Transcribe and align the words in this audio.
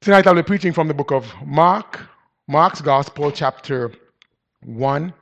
Tonight 0.00 0.28
I'll 0.28 0.34
be 0.34 0.44
preaching 0.44 0.72
from 0.72 0.86
the 0.86 0.94
book 0.94 1.10
of 1.10 1.26
Mark, 1.44 2.08
Mark's 2.46 2.80
Gospel, 2.80 3.32
chapter 3.32 3.90
1. 4.64 5.12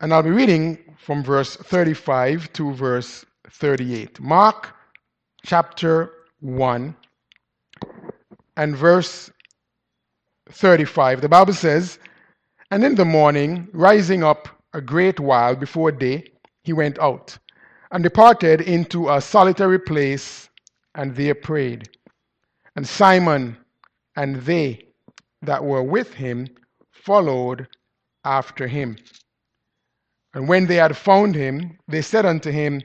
And 0.00 0.14
I'll 0.14 0.22
be 0.22 0.30
reading 0.30 0.78
from 0.96 1.22
verse 1.22 1.56
35 1.56 2.50
to 2.54 2.72
verse 2.72 3.26
38. 3.50 4.18
Mark 4.18 4.74
chapter 5.44 6.10
1 6.40 6.96
and 8.56 8.74
verse 8.74 9.30
35. 10.48 11.20
The 11.20 11.28
Bible 11.28 11.52
says, 11.52 11.98
And 12.70 12.82
in 12.82 12.94
the 12.94 13.04
morning, 13.04 13.68
rising 13.74 14.24
up 14.24 14.48
a 14.72 14.80
great 14.80 15.20
while 15.20 15.54
before 15.54 15.92
day, 15.92 16.32
he 16.62 16.72
went 16.72 16.98
out 16.98 17.36
and 17.90 18.02
departed 18.02 18.62
into 18.62 19.10
a 19.10 19.20
solitary 19.20 19.78
place 19.78 20.48
and 20.94 21.14
there 21.14 21.34
prayed. 21.34 21.90
And 22.76 22.86
Simon 22.86 23.56
and 24.16 24.36
they 24.42 24.86
that 25.42 25.64
were 25.64 25.82
with 25.82 26.14
him 26.14 26.46
followed 26.92 27.66
after 28.24 28.66
him. 28.66 28.96
And 30.34 30.48
when 30.48 30.66
they 30.66 30.76
had 30.76 30.96
found 30.96 31.34
him, 31.34 31.78
they 31.88 32.02
said 32.02 32.26
unto 32.26 32.50
him, 32.50 32.82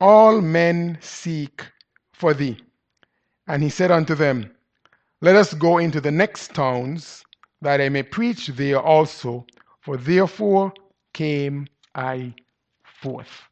All 0.00 0.40
men 0.40 0.98
seek 1.00 1.64
for 2.12 2.34
thee. 2.34 2.58
And 3.46 3.62
he 3.62 3.68
said 3.68 3.90
unto 3.92 4.14
them, 4.16 4.50
Let 5.20 5.36
us 5.36 5.54
go 5.54 5.78
into 5.78 6.00
the 6.00 6.10
next 6.10 6.54
towns, 6.54 7.24
that 7.62 7.80
I 7.80 7.88
may 7.88 8.02
preach 8.02 8.48
there 8.48 8.80
also, 8.80 9.46
for 9.80 9.96
therefore 9.96 10.72
came 11.14 11.66
I 11.94 12.34
forth. 12.84 13.48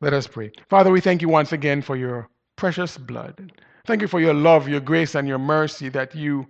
Let 0.00 0.12
us 0.12 0.26
pray. 0.26 0.52
Father, 0.68 0.90
we 0.90 1.00
thank 1.00 1.22
you 1.22 1.28
once 1.28 1.52
again 1.52 1.82
for 1.82 1.96
your 1.96 2.28
precious 2.56 2.98
blood. 2.98 3.52
Thank 3.88 4.02
you 4.02 4.08
for 4.08 4.20
your 4.20 4.34
love, 4.34 4.68
your 4.68 4.80
grace, 4.80 5.14
and 5.14 5.26
your 5.26 5.38
mercy 5.38 5.88
that 5.88 6.14
you 6.14 6.46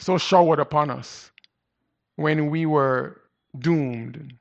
so 0.00 0.18
showered 0.18 0.58
upon 0.58 0.90
us 0.90 1.30
when 2.16 2.50
we 2.50 2.66
were 2.66 3.20
doomed, 3.60 4.34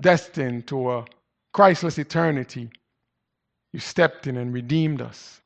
destined 0.00 0.66
to 0.66 0.90
a 0.90 1.04
Christless 1.52 1.96
eternity. 1.96 2.70
You 3.72 3.78
stepped 3.78 4.26
in 4.26 4.36
and 4.36 4.52
redeemed 4.52 5.00
us 5.00 5.40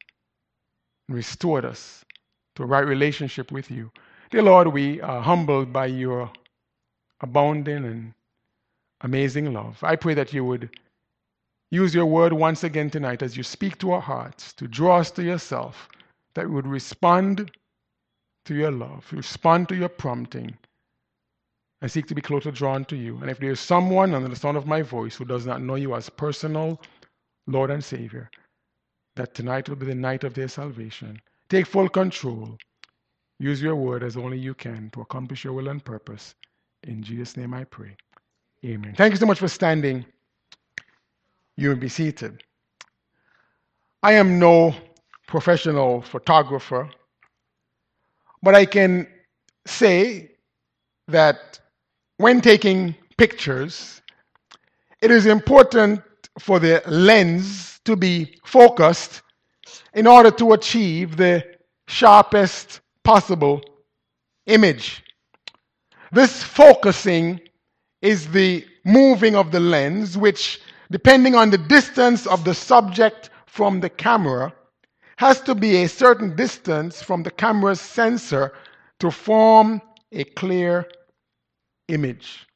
and 1.09 1.15
restored 1.15 1.67
us 1.67 2.07
to 2.55 2.63
a 2.63 2.67
right 2.67 2.87
relationship 2.87 3.53
with 3.53 3.71
you. 3.71 3.91
Dear 4.31 4.45
Lord, 4.45 4.69
we 4.69 5.03
are 5.03 5.21
humbled 5.21 5.75
by 5.75 5.85
your 5.85 6.33
abounding 7.21 7.85
and 7.85 8.15
amazing 9.03 9.53
love. 9.53 9.79
I 9.83 9.95
pray 9.95 10.15
that 10.15 10.33
you 10.33 10.43
would 10.43 10.71
use 11.71 11.95
your 11.95 12.07
word 12.07 12.33
once 12.33 12.65
again 12.65 12.89
tonight 12.89 13.23
as 13.23 13.37
you 13.37 13.43
speak 13.43 13.77
to 13.81 13.93
our 13.93 14.01
hearts 14.01 14.55
to 14.55 14.67
draw 14.67 15.01
us 15.01 15.11
to 15.11 15.23
yourself, 15.23 15.87
that 16.39 16.49
would 16.49 16.69
respond 16.69 17.51
to 18.45 18.55
your 18.55 18.71
love, 18.71 19.05
respond 19.11 19.69
to 19.69 19.75
your 19.75 19.89
prompting, 19.89 20.57
and 21.83 21.91
seek 21.91 22.07
to 22.07 22.15
be 22.15 22.21
closer 22.23 22.53
drawn 22.53 22.85
to 22.85 22.95
you. 22.95 23.17
And 23.17 23.29
if 23.29 23.41
there 23.41 23.51
is 23.51 23.59
someone 23.59 24.15
under 24.15 24.29
the 24.29 24.37
sound 24.37 24.57
of 24.57 24.65
my 24.65 24.83
voice 24.83 25.17
who 25.17 25.25
does 25.25 25.47
not 25.47 25.63
know 25.63 25.75
you 25.75 25.97
as 25.97 26.09
personal 26.09 26.81
Lord 27.49 27.73
and 27.73 27.83
Savior, 27.83 28.31
that 29.17 29.35
tonight 29.35 29.69
will 29.69 29.75
be 29.75 29.87
the 29.87 29.97
night 29.97 30.23
of 30.23 30.35
their 30.35 30.47
salvation. 30.47 31.21
Take 31.49 31.67
full 31.67 31.89
control. 31.89 32.57
Use 33.41 33.61
your 33.61 33.75
word 33.75 34.05
as 34.05 34.17
only 34.17 34.39
you 34.39 34.55
can 34.55 34.91
to 34.91 35.01
accomplish 35.01 35.43
your 35.43 35.55
will 35.55 35.67
and 35.67 35.85
purpose. 35.85 36.37
In 36.85 37.03
Jesus' 37.03 37.37
name 37.37 37.53
I 37.53 37.65
pray. 37.65 37.97
Amen. 38.65 38.95
Thank 38.97 39.11
you 39.11 39.19
so 39.19 39.27
much 39.27 39.41
for 39.41 39.49
standing. 39.49 40.05
You 41.57 41.71
will 41.71 41.77
be 41.77 41.89
seated. 41.89 42.45
I 44.05 44.13
am 44.13 44.39
no 44.39 44.77
professional 45.29 46.03
photographer, 46.03 46.91
but 48.43 48.55
I 48.55 48.65
can 48.65 49.07
say 49.67 50.33
that 51.07 51.61
when 52.17 52.41
taking 52.41 52.97
pictures, 53.17 54.03
it 55.01 55.11
is 55.11 55.27
important 55.27 56.03
for 56.39 56.59
the 56.59 56.83
lens 56.87 57.79
to 57.85 57.95
be 57.95 58.39
focused 58.45 59.23
in 59.95 60.07
order 60.07 60.31
to 60.33 60.53
achieve 60.55 61.17
the 61.17 61.45
sharpest 61.87 62.81
possible 63.05 63.63
image. 64.47 65.05
This 66.11 66.43
focusing 66.43 67.41
is 68.01 68.29
the 68.29 68.65
moving 68.85 69.37
of 69.37 69.53
the 69.53 69.61
lens, 69.61 70.17
which 70.17 70.61
depending 70.91 71.35
on 71.35 71.51
the 71.51 71.59
distance 71.59 72.27
of 72.27 72.45
the 72.45 72.55
subject 72.55 73.31
from 73.47 73.81
the 73.81 73.91
camera, 73.91 74.53
has 75.19 75.41
to 75.41 75.53
be 75.53 75.83
a 75.83 75.89
certain 75.89 76.37
distance 76.37 77.03
from 77.03 77.25
the 77.25 77.31
camera's 77.31 77.81
sensor 77.81 78.53
to 79.01 79.11
form 79.11 79.83
a 80.13 80.23
clear 80.23 80.87
image. 81.89 82.47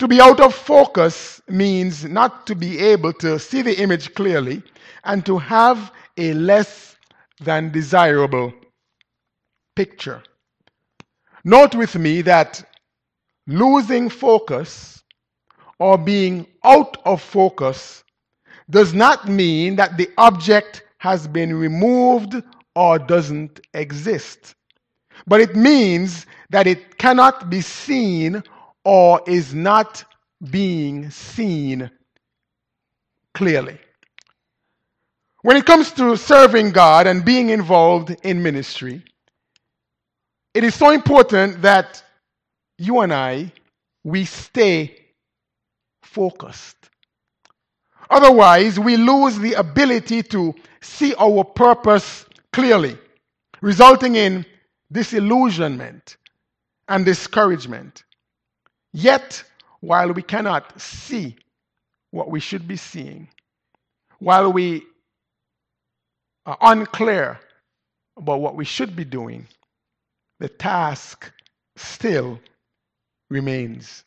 To 0.00 0.08
be 0.08 0.20
out 0.20 0.40
of 0.40 0.52
focus 0.52 1.40
means 1.48 2.04
not 2.04 2.44
to 2.48 2.56
be 2.56 2.80
able 2.80 3.12
to 3.24 3.38
see 3.38 3.62
the 3.62 3.80
image 3.80 4.14
clearly 4.14 4.64
and 5.04 5.24
to 5.26 5.38
have 5.38 5.92
a 6.16 6.34
less 6.34 6.96
than 7.40 7.70
desirable 7.70 8.52
picture. 9.76 10.24
Note 11.44 11.76
with 11.76 11.94
me 11.94 12.20
that 12.22 12.64
losing 13.46 14.08
focus 14.08 15.04
or 15.78 15.96
being 15.96 16.48
out 16.64 16.96
of 17.04 17.22
focus 17.22 18.02
does 18.68 18.92
not 18.92 19.28
mean 19.28 19.76
that 19.76 19.96
the 19.96 20.10
object 20.18 20.82
has 21.00 21.26
been 21.26 21.54
removed 21.54 22.42
or 22.76 22.98
doesn't 22.98 23.58
exist. 23.72 24.54
But 25.26 25.40
it 25.40 25.56
means 25.56 26.26
that 26.50 26.66
it 26.66 26.98
cannot 26.98 27.48
be 27.48 27.62
seen 27.62 28.42
or 28.84 29.22
is 29.26 29.54
not 29.54 30.04
being 30.50 31.10
seen 31.10 31.90
clearly. 33.32 33.78
When 35.40 35.56
it 35.56 35.64
comes 35.64 35.90
to 35.92 36.16
serving 36.16 36.72
God 36.72 37.06
and 37.06 37.24
being 37.24 37.48
involved 37.48 38.14
in 38.22 38.42
ministry, 38.42 39.02
it 40.52 40.64
is 40.64 40.74
so 40.74 40.90
important 40.90 41.62
that 41.62 42.02
you 42.76 43.00
and 43.00 43.12
I, 43.12 43.52
we 44.04 44.26
stay 44.26 44.98
focused. 46.02 46.90
Otherwise, 48.10 48.78
we 48.78 48.96
lose 48.96 49.38
the 49.38 49.54
ability 49.54 50.22
to 50.24 50.52
see 50.80 51.14
our 51.14 51.44
purpose 51.44 52.26
clearly, 52.52 52.98
resulting 53.60 54.16
in 54.16 54.44
disillusionment 54.90 56.16
and 56.88 57.04
discouragement. 57.04 58.02
Yet, 58.92 59.44
while 59.78 60.12
we 60.12 60.22
cannot 60.22 60.80
see 60.80 61.36
what 62.10 62.28
we 62.30 62.40
should 62.40 62.66
be 62.66 62.76
seeing, 62.76 63.28
while 64.18 64.52
we 64.52 64.82
are 66.46 66.58
unclear 66.60 67.38
about 68.16 68.40
what 68.40 68.56
we 68.56 68.64
should 68.64 68.96
be 68.96 69.04
doing, 69.04 69.46
the 70.40 70.48
task 70.48 71.30
still 71.76 72.40
remains. 73.28 74.02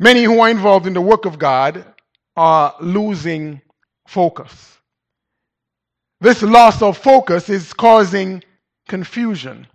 Many 0.00 0.24
who 0.24 0.40
are 0.40 0.50
involved 0.50 0.88
in 0.88 0.94
the 0.94 1.00
work 1.00 1.24
of 1.24 1.38
God 1.38 1.84
are 2.40 2.74
losing 2.80 3.60
focus. 4.08 4.78
This 6.22 6.40
loss 6.40 6.80
of 6.80 6.96
focus 6.96 7.50
is 7.50 7.74
causing 7.74 8.42
confusion. 8.88 9.66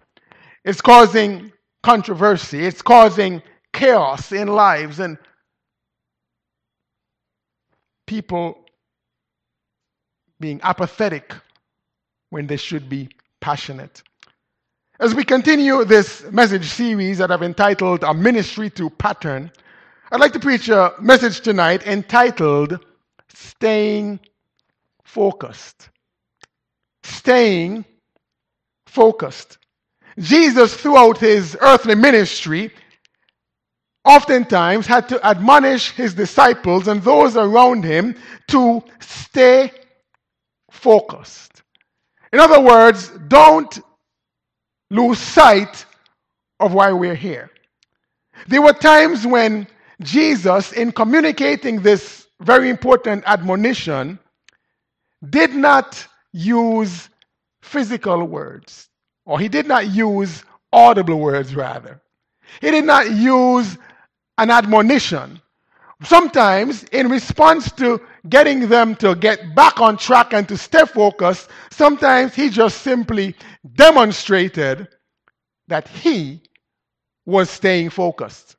It's 0.63 0.81
causing 0.81 1.51
controversy. 1.83 2.65
It's 2.65 2.81
causing 2.81 3.43
chaos 3.71 4.31
in 4.31 4.47
lives 4.47 4.99
and 4.99 5.19
people 8.07 8.65
being 10.39 10.59
apathetic 10.63 11.35
when 12.31 12.47
they 12.47 12.57
should 12.57 12.89
be 12.89 13.09
passionate. 13.41 14.01
As 14.99 15.13
we 15.13 15.23
continue 15.23 15.85
this 15.85 16.23
message 16.31 16.65
series 16.65 17.19
that 17.19 17.29
I've 17.29 17.43
entitled 17.43 18.03
A 18.03 18.13
Ministry 18.15 18.71
to 18.71 18.89
Pattern, 18.89 19.51
I'd 20.11 20.19
like 20.19 20.33
to 20.33 20.39
preach 20.39 20.69
a 20.69 20.93
message 20.99 21.41
tonight 21.41 21.87
entitled 21.87 22.79
Staying 23.33 24.19
Focused. 25.03 25.89
Staying 27.03 27.85
Focused. 28.85 29.57
Jesus, 30.19 30.75
throughout 30.75 31.17
his 31.17 31.57
earthly 31.59 31.95
ministry, 31.95 32.71
oftentimes 34.03 34.85
had 34.85 35.09
to 35.09 35.25
admonish 35.25 35.89
his 35.89 36.13
disciples 36.13 36.87
and 36.87 37.01
those 37.01 37.35
around 37.35 37.83
him 37.83 38.15
to 38.49 38.83
stay 38.99 39.71
focused. 40.69 41.63
In 42.31 42.39
other 42.39 42.61
words, 42.61 43.09
don't 43.27 43.79
lose 44.91 45.17
sight 45.17 45.87
of 46.59 46.75
why 46.75 46.91
we're 46.91 47.15
here. 47.15 47.49
There 48.47 48.61
were 48.61 48.73
times 48.73 49.25
when 49.25 49.67
Jesus, 50.01 50.71
in 50.71 50.91
communicating 50.91 51.81
this 51.81 52.27
very 52.41 52.69
important 52.69 53.23
admonition, 53.25 54.19
did 55.29 55.55
not 55.55 56.07
use 56.33 57.09
physical 57.61 58.23
words. 58.25 58.89
or 59.25 59.39
he 59.39 59.49
did 59.49 59.67
not 59.67 59.87
use 59.89 60.43
audible 60.71 61.19
words, 61.19 61.55
rather. 61.55 61.99
He 62.61 62.71
did 62.71 62.85
not 62.85 63.11
use 63.11 63.77
an 64.37 64.51
admonition. 64.51 65.41
Sometimes, 66.03 66.83
in 66.85 67.09
response 67.09 67.71
to 67.73 68.01
getting 68.29 68.67
them 68.69 68.95
to 68.97 69.15
get 69.15 69.55
back 69.55 69.79
on 69.79 69.97
track 69.97 70.33
and 70.33 70.47
to 70.49 70.57
stay 70.57 70.85
focused, 70.85 71.49
sometimes 71.71 72.35
he 72.35 72.49
just 72.49 72.81
simply 72.81 73.35
demonstrated 73.73 74.87
that 75.67 75.87
he 75.87 76.41
was 77.25 77.49
staying 77.49 77.89
focused. 77.89 78.54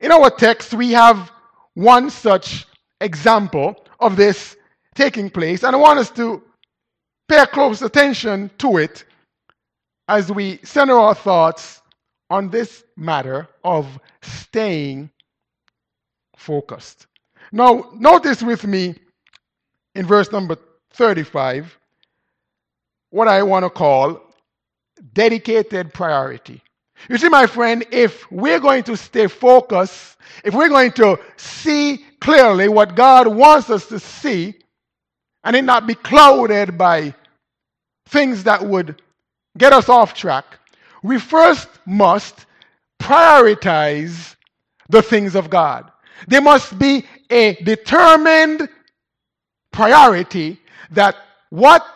In 0.00 0.12
our 0.12 0.30
text, 0.30 0.72
we 0.74 0.92
have 0.92 1.30
one 1.74 2.10
such 2.10 2.66
example 3.00 3.76
of 3.98 4.16
this 4.16 4.56
taking 4.94 5.30
place, 5.30 5.62
and 5.62 5.76
I 5.76 5.78
want 5.78 5.98
us 5.98 6.10
to 6.12 6.42
pay 7.28 7.44
close 7.46 7.82
attention 7.82 8.50
to 8.58 8.78
it 8.78 9.04
as 10.08 10.32
we 10.32 10.58
center 10.64 10.98
our 10.98 11.14
thoughts 11.14 11.82
on 12.30 12.50
this 12.50 12.84
matter 12.96 13.48
of 13.62 13.98
staying 14.22 15.10
focused. 16.36 17.06
Now, 17.52 17.90
notice 17.94 18.42
with 18.42 18.66
me 18.66 18.94
in 19.94 20.06
verse 20.06 20.32
number 20.32 20.56
35 20.92 21.78
what 23.10 23.28
I 23.28 23.42
want 23.42 23.64
to 23.64 23.70
call 23.70 24.20
dedicated 25.12 25.92
priority. 25.92 26.62
You 27.08 27.18
see, 27.18 27.28
my 27.28 27.46
friend, 27.46 27.84
if 27.90 28.30
we're 28.30 28.60
going 28.60 28.84
to 28.84 28.96
stay 28.96 29.26
focused, 29.26 30.16
if 30.44 30.54
we're 30.54 30.68
going 30.68 30.92
to 30.92 31.18
see 31.36 32.04
clearly 32.20 32.68
what 32.68 32.94
God 32.94 33.26
wants 33.26 33.70
us 33.70 33.86
to 33.86 33.98
see, 33.98 34.54
and 35.42 35.56
it 35.56 35.64
not 35.64 35.86
be 35.86 35.94
clouded 35.94 36.76
by 36.76 37.14
things 38.06 38.44
that 38.44 38.64
would 38.64 39.00
get 39.56 39.72
us 39.72 39.88
off 39.88 40.14
track, 40.14 40.44
we 41.02 41.18
first 41.18 41.68
must 41.86 42.46
prioritize 43.00 44.36
the 44.88 45.02
things 45.02 45.34
of 45.34 45.48
God. 45.48 45.90
There 46.28 46.42
must 46.42 46.78
be 46.78 47.06
a 47.30 47.54
determined 47.54 48.68
priority 49.72 50.60
that 50.90 51.16
what 51.48 51.86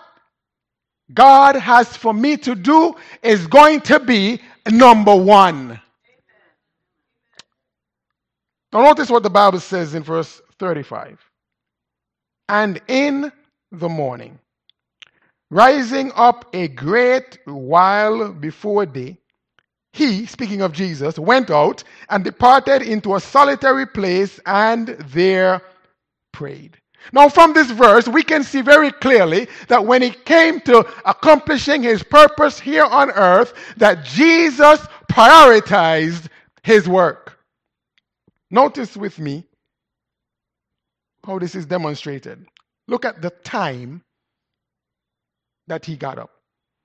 God 1.13 1.57
has 1.57 1.95
for 1.97 2.15
me 2.15 2.37
to 2.39 2.55
do 2.55 2.95
is 3.23 3.47
going 3.47 3.83
to 3.83 4.01
be 4.01 4.41
number 4.71 5.15
one. 5.15 5.81
Now, 8.73 8.83
notice 8.83 9.11
what 9.11 9.23
the 9.23 9.31
Bible 9.31 9.61
says 9.61 9.95
in 9.95 10.03
verse 10.03 10.43
35. 10.59 11.21
And 12.49 12.81
in 12.89 13.33
the 13.71 13.89
morning, 13.89 14.39
rising 15.51 16.13
up 16.17 16.47
a 16.53 16.69
great 16.69 17.39
while 17.45 18.33
before 18.33 18.87
day, 18.87 19.19
he, 19.93 20.27
speaking 20.27 20.61
of 20.61 20.73
Jesus, 20.73 21.19
went 21.21 21.51
out 21.51 21.85
and 22.11 22.25
departed 22.25 22.83
into 22.83 23.15
a 23.15 23.21
solitary 23.21 23.87
place 23.87 24.41
and 24.45 24.89
there 24.89 25.63
prayed. 26.33 26.77
Now, 27.13 27.29
from 27.29 27.53
this 27.53 27.71
verse, 27.71 28.09
we 28.09 28.23
can 28.23 28.43
see 28.43 28.61
very 28.61 28.91
clearly 28.91 29.49
that 29.69 29.87
when 29.87 30.03
he 30.03 30.11
came 30.11 30.61
to 30.63 30.87
accomplishing 31.05 31.83
his 31.83 32.03
purpose 32.03 32.59
here 32.59 32.85
on 32.85 33.11
earth, 33.11 33.55
that 33.77 34.05
Jesus 34.05 34.81
prioritized 35.11 36.29
his 36.63 36.89
work. 36.89 37.39
Notice 38.51 38.97
with 38.97 39.19
me 39.19 39.45
how 41.25 41.39
this 41.39 41.55
is 41.55 41.67
demonstrated. 41.67 42.47
Look 42.89 43.05
at 43.05 43.23
the 43.23 43.31
time 43.31 44.03
that 45.67 45.85
he 45.85 45.97
got 45.97 46.19
up. 46.19 46.31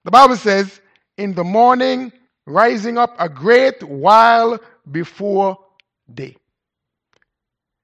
The 0.06 0.12
Bible 0.12 0.38
says, 0.38 0.80
in 1.18 1.34
the 1.34 1.44
morning, 1.44 2.12
rising 2.46 2.98
up 2.98 3.16
a 3.20 3.30
great 3.30 3.84
while 3.84 4.60
before 4.90 5.58
day. 6.12 6.36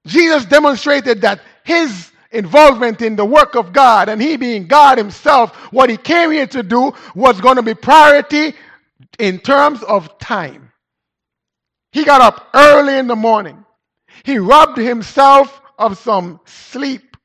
Jesus 0.08 0.46
demonstrated 0.46 1.22
that 1.22 1.42
his 1.64 2.12
involvement 2.32 3.02
in 3.02 3.16
the 3.16 3.26
work 3.26 3.56
of 3.56 3.74
God 3.74 4.10
and 4.10 4.22
he 4.22 4.38
being 4.38 4.68
God 4.68 4.98
himself, 4.98 5.56
what 5.72 5.90
he 5.90 5.98
came 5.98 6.32
here 6.32 6.48
to 6.48 6.64
do 6.64 6.94
was 7.14 7.40
going 7.42 7.58
to 7.58 7.62
be 7.64 7.74
priority 7.74 8.54
in 9.20 9.40
terms 9.40 9.84
of 9.84 10.18
time. 10.20 10.72
He 11.92 12.04
got 12.04 12.22
up 12.22 12.50
early 12.54 12.98
in 12.98 13.08
the 13.08 13.16
morning. 13.16 13.64
He 14.24 14.38
robbed 14.38 14.78
himself 14.78 15.62
of 15.78 15.98
some 15.98 16.40
sleep. 16.46 17.16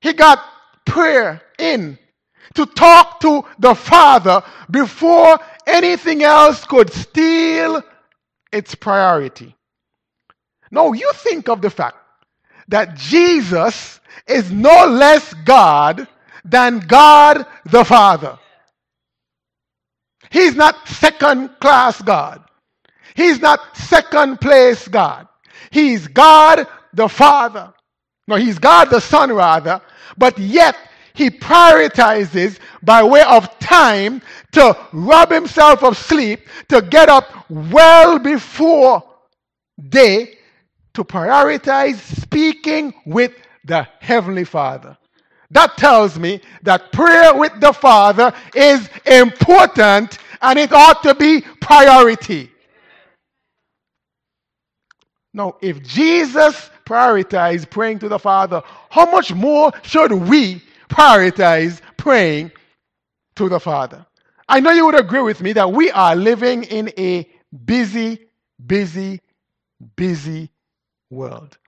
He 0.00 0.12
got 0.12 0.42
prayer 0.84 1.42
in 1.58 1.98
to 2.54 2.66
talk 2.66 3.20
to 3.20 3.44
the 3.58 3.74
Father 3.74 4.42
before 4.70 5.38
anything 5.66 6.22
else 6.22 6.64
could 6.64 6.92
steal 6.92 7.82
its 8.52 8.74
priority. 8.74 9.56
No, 10.72 10.94
you 10.94 11.12
think 11.14 11.48
of 11.48 11.60
the 11.60 11.70
fact 11.70 11.96
that 12.68 12.96
Jesus 12.96 14.00
is 14.26 14.50
no 14.50 14.86
less 14.86 15.32
God 15.44 16.08
than 16.44 16.80
God 16.80 17.46
the 17.66 17.84
Father. 17.84 18.38
He's 20.30 20.56
not 20.56 20.88
second 20.88 21.50
class 21.60 22.00
God. 22.00 22.42
He's 23.14 23.38
not 23.40 23.76
second 23.76 24.40
place 24.40 24.88
God. 24.88 25.28
He's 25.70 26.08
God 26.08 26.66
the 26.94 27.08
Father. 27.08 27.74
No, 28.26 28.36
he's 28.36 28.58
God 28.58 28.86
the 28.86 29.00
Son, 29.00 29.30
rather, 29.30 29.82
but 30.16 30.38
yet 30.38 30.74
he 31.12 31.28
prioritizes 31.28 32.58
by 32.82 33.02
way 33.02 33.22
of 33.22 33.58
time 33.58 34.22
to 34.52 34.74
rob 34.92 35.30
himself 35.30 35.82
of 35.82 35.98
sleep, 35.98 36.48
to 36.68 36.80
get 36.80 37.10
up 37.10 37.50
well 37.50 38.18
before 38.18 39.02
day 39.90 40.38
to 40.94 41.04
prioritize 41.04 41.96
speaking 42.20 42.94
with 43.06 43.32
the 43.64 43.86
Heavenly 44.00 44.44
Father. 44.44 44.96
That 45.50 45.76
tells 45.76 46.18
me 46.18 46.40
that 46.62 46.92
prayer 46.92 47.34
with 47.34 47.60
the 47.60 47.72
Father 47.72 48.32
is 48.54 48.88
important 49.06 50.18
and 50.40 50.58
it 50.58 50.72
ought 50.72 51.02
to 51.02 51.14
be 51.14 51.42
priority. 51.60 52.50
Now, 55.34 55.56
if 55.62 55.82
Jesus 55.82 56.70
prioritized 56.84 57.70
praying 57.70 58.00
to 58.00 58.08
the 58.08 58.18
Father, 58.18 58.62
how 58.90 59.10
much 59.10 59.32
more 59.32 59.72
should 59.82 60.12
we 60.12 60.62
prioritize 60.88 61.80
praying 61.96 62.52
to 63.36 63.48
the 63.48 63.60
Father? 63.60 64.04
I 64.48 64.60
know 64.60 64.72
you 64.72 64.84
would 64.86 64.98
agree 64.98 65.22
with 65.22 65.40
me 65.40 65.52
that 65.54 65.72
we 65.72 65.90
are 65.90 66.16
living 66.16 66.64
in 66.64 66.92
a 66.98 67.28
busy, 67.64 68.26
busy, 68.66 69.20
busy 69.96 70.50
world. 71.12 71.58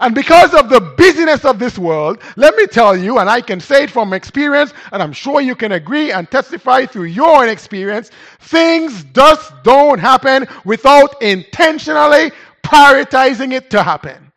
And 0.00 0.14
because 0.14 0.54
of 0.54 0.70
the 0.70 0.80
busyness 0.80 1.44
of 1.44 1.58
this 1.58 1.78
world, 1.78 2.22
let 2.36 2.56
me 2.56 2.66
tell 2.66 2.96
you, 2.96 3.18
and 3.18 3.28
I 3.28 3.42
can 3.42 3.60
say 3.60 3.84
it 3.84 3.90
from 3.90 4.14
experience, 4.14 4.72
and 4.92 5.02
I'm 5.02 5.12
sure 5.12 5.40
you 5.40 5.54
can 5.54 5.72
agree 5.72 6.10
and 6.10 6.30
testify 6.30 6.86
through 6.86 7.04
your 7.04 7.42
own 7.42 7.48
experience, 7.48 8.10
things 8.40 9.04
just 9.12 9.52
don't 9.62 9.98
happen 9.98 10.46
without 10.64 11.20
intentionally 11.22 12.32
prioritizing 12.64 13.52
it 13.52 13.70
to 13.70 13.82
happen. 13.82 14.32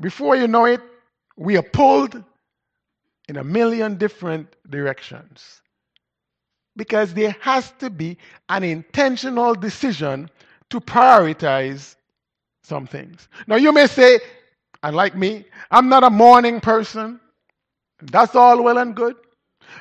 Before 0.00 0.34
you 0.34 0.48
know 0.48 0.64
it, 0.64 0.80
we 1.36 1.58
are 1.58 1.62
pulled 1.62 2.24
in 3.28 3.36
a 3.36 3.44
million 3.44 3.96
different 3.96 4.56
directions. 4.68 5.60
Because 6.74 7.12
there 7.12 7.36
has 7.40 7.70
to 7.80 7.90
be 7.90 8.16
an 8.48 8.64
intentional 8.64 9.54
decision 9.54 10.30
to 10.70 10.80
prioritize 10.80 11.96
some 12.62 12.86
things. 12.86 13.28
Now, 13.46 13.56
you 13.56 13.72
may 13.72 13.86
say, 13.86 14.20
unlike 14.82 15.16
me, 15.16 15.44
I'm 15.70 15.88
not 15.88 16.04
a 16.04 16.10
morning 16.10 16.60
person. 16.60 17.20
That's 18.02 18.34
all 18.34 18.62
well 18.62 18.78
and 18.78 18.94
good. 18.94 19.16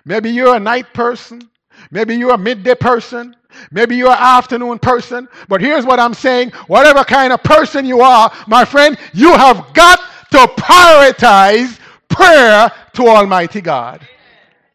Maybe 0.06 0.30
you're 0.30 0.56
a 0.56 0.60
night 0.60 0.94
person. 0.94 1.50
Maybe 1.92 2.16
you're 2.16 2.34
a 2.34 2.38
midday 2.38 2.76
person. 2.76 3.36
Maybe 3.72 3.96
you're 3.96 4.12
an 4.12 4.18
afternoon 4.20 4.80
person. 4.80 5.28
But 5.48 5.62
here's 5.62 5.86
what 5.86 6.00
I'm 6.00 6.14
saying 6.14 6.52
whatever 6.68 7.04
kind 7.04 7.34
of 7.34 7.42
person 7.44 7.86
you 7.86 8.02
are, 8.02 8.32
my 8.48 8.66
friend, 8.66 8.98
you 9.14 9.34
have 9.34 9.74
got 9.74 10.00
to 10.32 10.38
prioritize 10.58 11.80
prayer 12.08 12.72
to 12.94 13.08
Almighty 13.08 13.62
God. 13.62 14.08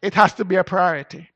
It 0.01 0.13
has 0.13 0.33
to 0.33 0.45
be 0.45 0.55
a 0.55 0.63
priority. 0.63 1.29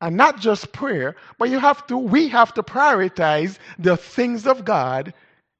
And 0.00 0.16
not 0.16 0.40
just 0.40 0.72
prayer, 0.72 1.16
but 1.38 1.50
you 1.50 1.58
have 1.58 1.86
to, 1.88 1.96
we 1.98 2.28
have 2.28 2.54
to 2.54 2.62
prioritize 2.62 3.58
the 3.78 3.96
things 3.96 4.46
of 4.46 4.64
God 4.64 5.12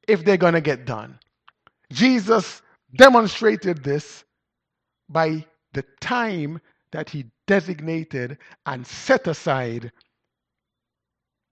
if 0.09 0.25
they're 0.25 0.37
going 0.37 0.55
to 0.55 0.61
get 0.61 0.87
done. 0.87 1.19
Jesus 1.93 2.63
demonstrated 2.97 3.85
this 3.85 4.25
by 5.09 5.45
the 5.73 5.85
time 6.01 6.61
that 6.93 7.11
he 7.11 7.27
designated 7.47 8.39
and 8.67 8.87
set 8.87 9.27
aside 9.27 9.93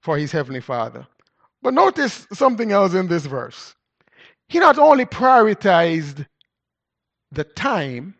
for 0.03 0.17
his 0.17 0.33
heavenly 0.33 0.61
Father. 0.61 1.07
But 1.63 1.75
notice 1.75 2.27
something 2.33 2.73
else 2.73 2.95
in 2.95 3.09
this 3.09 3.27
verse. 3.27 3.75
He 4.49 4.59
not 4.59 4.79
only 4.79 5.05
prioritized 5.05 6.27
the 7.33 7.45
time, 7.45 8.15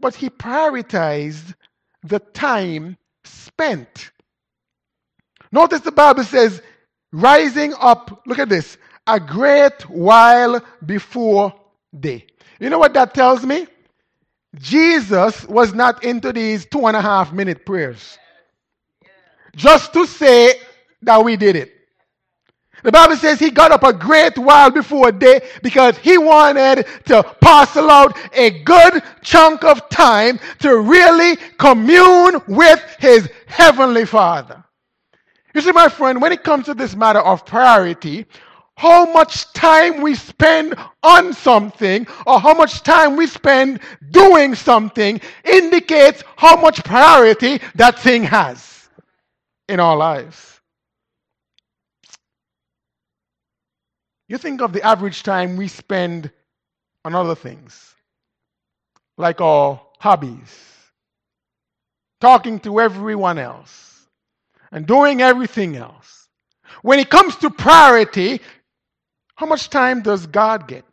but 0.00 0.14
he 0.14 0.28
prioritized 0.30 1.54
the 2.02 2.18
time 2.18 2.96
spent. 3.54 4.10
Notice 5.52 5.80
the 5.80 5.92
Bible 5.92 6.24
says, 6.24 6.60
rising 7.12 7.74
up, 7.78 8.22
look 8.26 8.38
at 8.40 8.48
this, 8.48 8.76
a 9.06 9.20
great 9.20 9.88
while 9.88 10.60
before 10.84 11.54
day. 11.98 12.26
You 12.58 12.70
know 12.70 12.78
what 12.78 12.94
that 12.94 13.14
tells 13.14 13.44
me? 13.44 13.66
Jesus 14.56 15.44
was 15.46 15.74
not 15.74 16.04
into 16.04 16.32
these 16.32 16.66
two 16.66 16.86
and 16.86 16.96
a 16.96 17.02
half 17.02 17.32
minute 17.32 17.64
prayers. 17.64 18.18
Just 19.54 19.92
to 19.92 20.06
say 20.06 20.54
that 21.02 21.24
we 21.24 21.36
did 21.36 21.54
it. 21.54 21.73
The 22.84 22.92
Bible 22.92 23.16
says 23.16 23.38
he 23.38 23.50
got 23.50 23.72
up 23.72 23.82
a 23.82 23.94
great 23.94 24.36
while 24.36 24.70
before 24.70 25.10
day 25.10 25.40
because 25.62 25.96
he 25.96 26.18
wanted 26.18 26.86
to 27.06 27.22
parcel 27.40 27.90
out 27.90 28.14
a 28.34 28.62
good 28.62 29.02
chunk 29.22 29.64
of 29.64 29.88
time 29.88 30.38
to 30.58 30.76
really 30.76 31.36
commune 31.56 32.42
with 32.46 32.84
his 32.98 33.30
heavenly 33.46 34.04
Father. 34.04 34.62
You 35.54 35.62
see, 35.62 35.72
my 35.72 35.88
friend, 35.88 36.20
when 36.20 36.32
it 36.32 36.44
comes 36.44 36.66
to 36.66 36.74
this 36.74 36.94
matter 36.94 37.20
of 37.20 37.46
priority, 37.46 38.26
how 38.76 39.10
much 39.10 39.50
time 39.54 40.02
we 40.02 40.14
spend 40.14 40.74
on 41.02 41.32
something 41.32 42.06
or 42.26 42.38
how 42.38 42.52
much 42.52 42.82
time 42.82 43.16
we 43.16 43.26
spend 43.26 43.80
doing 44.10 44.54
something 44.54 45.22
indicates 45.42 46.22
how 46.36 46.60
much 46.60 46.84
priority 46.84 47.62
that 47.76 47.98
thing 47.98 48.24
has 48.24 48.90
in 49.70 49.80
our 49.80 49.96
lives. 49.96 50.53
You 54.28 54.38
think 54.38 54.62
of 54.62 54.72
the 54.72 54.82
average 54.82 55.22
time 55.22 55.56
we 55.56 55.68
spend 55.68 56.30
on 57.04 57.14
other 57.14 57.34
things, 57.34 57.94
like 59.18 59.40
our 59.40 59.80
hobbies, 59.98 60.74
talking 62.20 62.58
to 62.60 62.80
everyone 62.80 63.38
else, 63.38 64.06
and 64.72 64.86
doing 64.86 65.20
everything 65.20 65.76
else. 65.76 66.28
When 66.82 66.98
it 66.98 67.10
comes 67.10 67.36
to 67.36 67.50
priority, 67.50 68.40
how 69.34 69.46
much 69.46 69.68
time 69.68 70.00
does 70.00 70.26
God 70.26 70.68
get? 70.68 70.84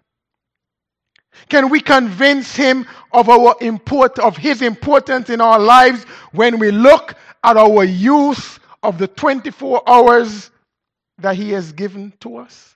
Can 1.48 1.70
we 1.70 1.80
convince 1.80 2.54
him 2.54 2.86
of 3.14 3.30
our 3.30 3.56
import 3.62 4.20
of 4.20 4.36
his 4.36 4.62
importance 4.62 5.30
in 5.30 5.40
our 5.40 5.60
lives 5.60 6.04
when 6.34 6.60
we 6.60 6.72
look 6.72 7.16
at 7.44 7.56
our 7.56 7.86
use 7.86 8.60
of 8.84 8.98
the 8.98 9.08
24 9.08 9.84
hours 9.88 10.52
that 11.20 11.38
he 11.38 11.52
has 11.52 11.72
given 11.72 12.12
to 12.20 12.38
us? 12.38 12.76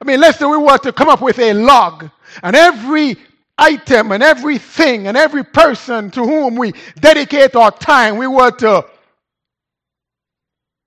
I 0.00 0.04
mean, 0.04 0.20
let's 0.20 0.38
say 0.38 0.44
we 0.44 0.58
were 0.58 0.78
to 0.78 0.92
come 0.92 1.08
up 1.08 1.22
with 1.22 1.38
a 1.38 1.52
log, 1.52 2.10
and 2.42 2.54
every 2.54 3.16
item 3.58 4.12
and 4.12 4.22
everything 4.22 5.06
and 5.06 5.16
every 5.16 5.44
person 5.44 6.10
to 6.12 6.22
whom 6.24 6.56
we 6.56 6.72
dedicate 6.98 7.54
our 7.54 7.70
time, 7.70 8.16
we 8.16 8.26
were 8.26 8.50
to 8.50 8.86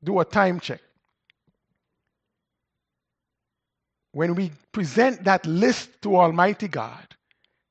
do 0.03 0.19
a 0.19 0.25
time 0.25 0.59
check. 0.59 0.81
When 4.11 4.35
we 4.35 4.51
present 4.71 5.23
that 5.23 5.45
list 5.45 5.89
to 6.03 6.15
Almighty 6.15 6.67
God, 6.67 7.07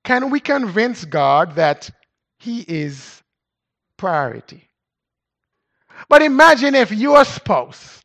can 0.05 0.31
we 0.31 0.41
convince 0.41 1.05
God 1.05 1.55
that 1.57 1.91
He 2.39 2.61
is 2.63 3.23
priority? 3.97 4.69
But 6.09 6.23
imagine 6.23 6.75
if 6.75 6.91
your 6.91 7.25
spouse 7.25 8.03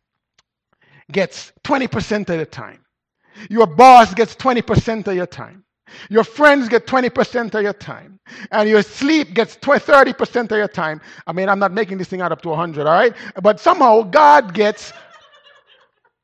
gets 1.12 1.52
20% 1.64 2.30
of 2.30 2.38
the 2.40 2.46
time 2.46 2.80
your 3.50 3.68
boss 3.68 4.14
gets 4.14 4.36
20% 4.36 5.08
of 5.08 5.16
your 5.16 5.28
time. 5.28 5.64
Your 6.10 6.24
friends 6.24 6.68
get 6.68 6.86
20% 6.86 7.54
of 7.56 7.62
your 7.62 7.74
time. 7.74 8.20
And 8.52 8.70
your 8.70 8.82
sleep 8.82 9.34
gets 9.34 9.56
30% 9.56 10.52
of 10.52 10.58
your 10.58 10.68
time. 10.68 11.02
I 11.26 11.32
mean, 11.32 11.50
I'm 11.50 11.60
not 11.60 11.72
making 11.72 11.98
this 11.98 12.10
thing 12.10 12.22
add 12.22 12.32
up 12.32 12.42
to 12.42 12.50
100, 12.50 12.86
all 12.86 12.94
right? 12.94 13.14
But 13.42 13.60
somehow 13.60 14.02
God 14.04 14.54
gets. 14.54 14.94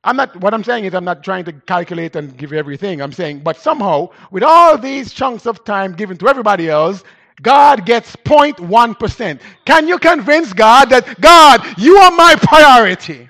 I'm 0.06 0.18
not, 0.18 0.36
what 0.42 0.54
I'm 0.54 0.66
saying 0.66 0.84
is, 0.84 0.94
I'm 0.94 1.06
not 1.06 1.24
trying 1.24 1.46
to 1.46 1.54
calculate 1.54 2.18
and 2.18 2.36
give 2.38 2.52
everything. 2.52 3.02
I'm 3.02 3.14
saying, 3.14 3.40
but 3.40 3.56
somehow, 3.56 4.10
with 4.32 4.44
all 4.44 4.78
these 4.78 5.14
chunks 5.14 5.46
of 5.46 5.64
time 5.64 5.94
given 5.94 6.18
to 6.18 6.28
everybody 6.28 6.70
else, 6.70 7.06
God 7.42 7.86
gets 7.86 8.14
0.1%. 8.18 9.40
Can 9.64 9.88
you 9.88 9.98
convince 9.98 10.52
God 10.52 10.90
that, 10.90 11.20
God, 11.22 11.62
you 11.78 11.96
are 11.98 12.12
my 12.12 12.36
priority? 12.36 13.30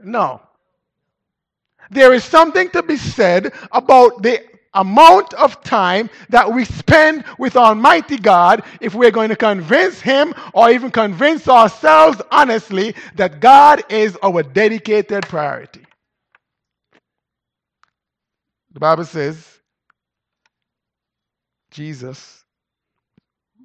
No. 0.00 0.40
There 1.90 2.12
is 2.12 2.24
something 2.24 2.70
to 2.70 2.82
be 2.82 2.96
said 2.96 3.52
about 3.72 4.22
the 4.22 4.44
amount 4.74 5.34
of 5.34 5.62
time 5.62 6.08
that 6.28 6.52
we 6.52 6.64
spend 6.64 7.24
with 7.38 7.56
Almighty 7.56 8.16
God 8.16 8.62
if 8.80 8.94
we're 8.94 9.10
going 9.10 9.30
to 9.30 9.36
convince 9.36 10.00
Him 10.00 10.32
or 10.54 10.70
even 10.70 10.90
convince 10.90 11.48
ourselves 11.48 12.22
honestly 12.30 12.94
that 13.16 13.40
God 13.40 13.82
is 13.88 14.16
our 14.22 14.42
dedicated 14.42 15.24
priority. 15.24 15.84
The 18.72 18.80
Bible 18.80 19.04
says 19.04 19.44
Jesus 21.72 22.44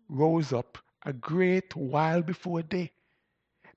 rose 0.10 0.52
up 0.52 0.80
a 1.06 1.14
great 1.14 1.76
while 1.76 2.24
before 2.24 2.64
day 2.64 2.92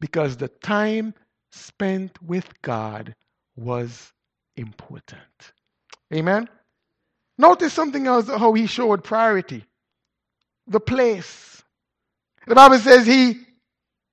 because 0.00 0.36
the 0.36 0.48
time 0.48 1.12
spent 1.50 2.22
with 2.22 2.46
God 2.62 3.14
was 3.56 4.12
important. 4.58 5.52
Amen? 6.12 6.48
Notice 7.38 7.72
something 7.72 8.06
else 8.06 8.28
how 8.28 8.52
he 8.52 8.66
showed 8.66 9.04
priority 9.04 9.64
the 10.66 10.80
place. 10.80 11.62
The 12.46 12.54
Bible 12.54 12.78
says 12.78 13.06
he 13.06 13.40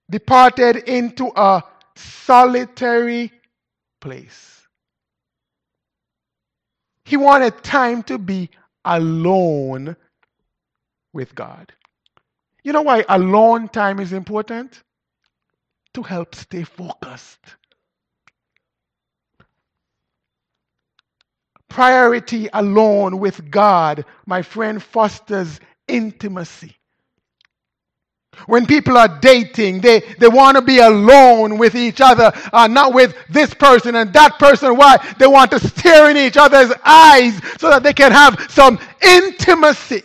departed 0.10 0.78
into 0.78 1.32
a 1.36 1.64
solitary 1.96 3.32
place. 4.00 4.62
He 7.04 7.18
wanted 7.18 7.64
time 7.64 8.04
to 8.04 8.18
be 8.18 8.50
alone 8.84 9.96
with 11.14 11.36
God. 11.36 11.72
You 12.64 12.74
know 12.74 12.82
why 12.82 13.06
alone 13.08 13.70
time 13.70 14.00
is 14.00 14.12
important? 14.12 14.82
To 15.94 16.04
help 16.04 16.36
stay 16.36 16.64
focused. 16.64 17.40
Priority 21.76 22.48
alone 22.54 23.20
with 23.20 23.52
God, 23.52 24.06
my 24.26 24.44
friend, 24.44 24.82
fosters 24.82 25.60
intimacy. 25.90 26.74
When 28.46 28.66
people 28.66 28.98
are 28.98 29.20
dating, 29.20 29.82
they, 29.82 30.00
they 30.18 30.30
want 30.30 30.56
to 30.56 30.62
be 30.62 30.80
alone 30.80 31.58
with 31.58 31.76
each 31.76 32.00
other, 32.00 32.32
uh, 32.54 32.68
not 32.68 32.94
with 32.94 33.14
this 33.30 33.54
person 33.54 33.96
and 33.96 34.14
that 34.14 34.40
person. 34.40 34.78
Why? 34.78 34.96
They 35.20 35.28
want 35.28 35.52
to 35.52 35.60
stare 35.60 36.10
in 36.10 36.16
each 36.16 36.38
other's 36.38 36.72
eyes 36.86 37.42
so 37.60 37.70
that 37.70 37.84
they 37.84 37.92
can 37.92 38.14
have 38.14 38.48
some 38.50 38.80
intimacy 39.02 40.04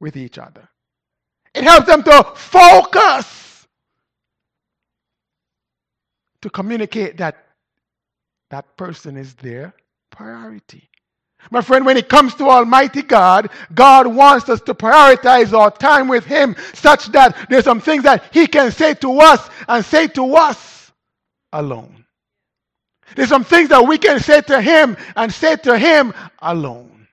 with 0.00 0.16
each 0.16 0.36
other. 0.36 0.68
It 1.54 1.62
helps 1.62 1.86
them 1.86 2.02
to 2.02 2.32
focus, 2.34 3.68
to 6.42 6.50
communicate 6.50 7.18
that 7.18 7.36
that 8.50 8.76
person 8.76 9.16
is 9.16 9.34
there 9.34 9.74
priority. 10.18 10.90
My 11.52 11.60
friend, 11.60 11.86
when 11.86 11.96
it 11.96 12.08
comes 12.08 12.34
to 12.34 12.48
Almighty 12.48 13.02
God, 13.02 13.50
God 13.72 14.08
wants 14.08 14.48
us 14.48 14.60
to 14.62 14.74
prioritize 14.74 15.56
our 15.56 15.70
time 15.70 16.08
with 16.08 16.24
Him 16.24 16.56
such 16.74 17.06
that 17.12 17.46
there's 17.48 17.64
some 17.64 17.80
things 17.80 18.02
that 18.02 18.24
He 18.32 18.48
can 18.48 18.72
say 18.72 18.94
to 18.94 19.20
us 19.20 19.48
and 19.68 19.84
say 19.84 20.08
to 20.08 20.34
us 20.34 20.90
alone. 21.52 22.04
There's 23.14 23.28
some 23.28 23.44
things 23.44 23.68
that 23.68 23.86
we 23.86 23.96
can 23.96 24.18
say 24.18 24.40
to 24.40 24.60
Him 24.60 24.96
and 25.14 25.32
say 25.32 25.54
to 25.54 25.78
Him 25.78 26.12
alone. 26.40 27.06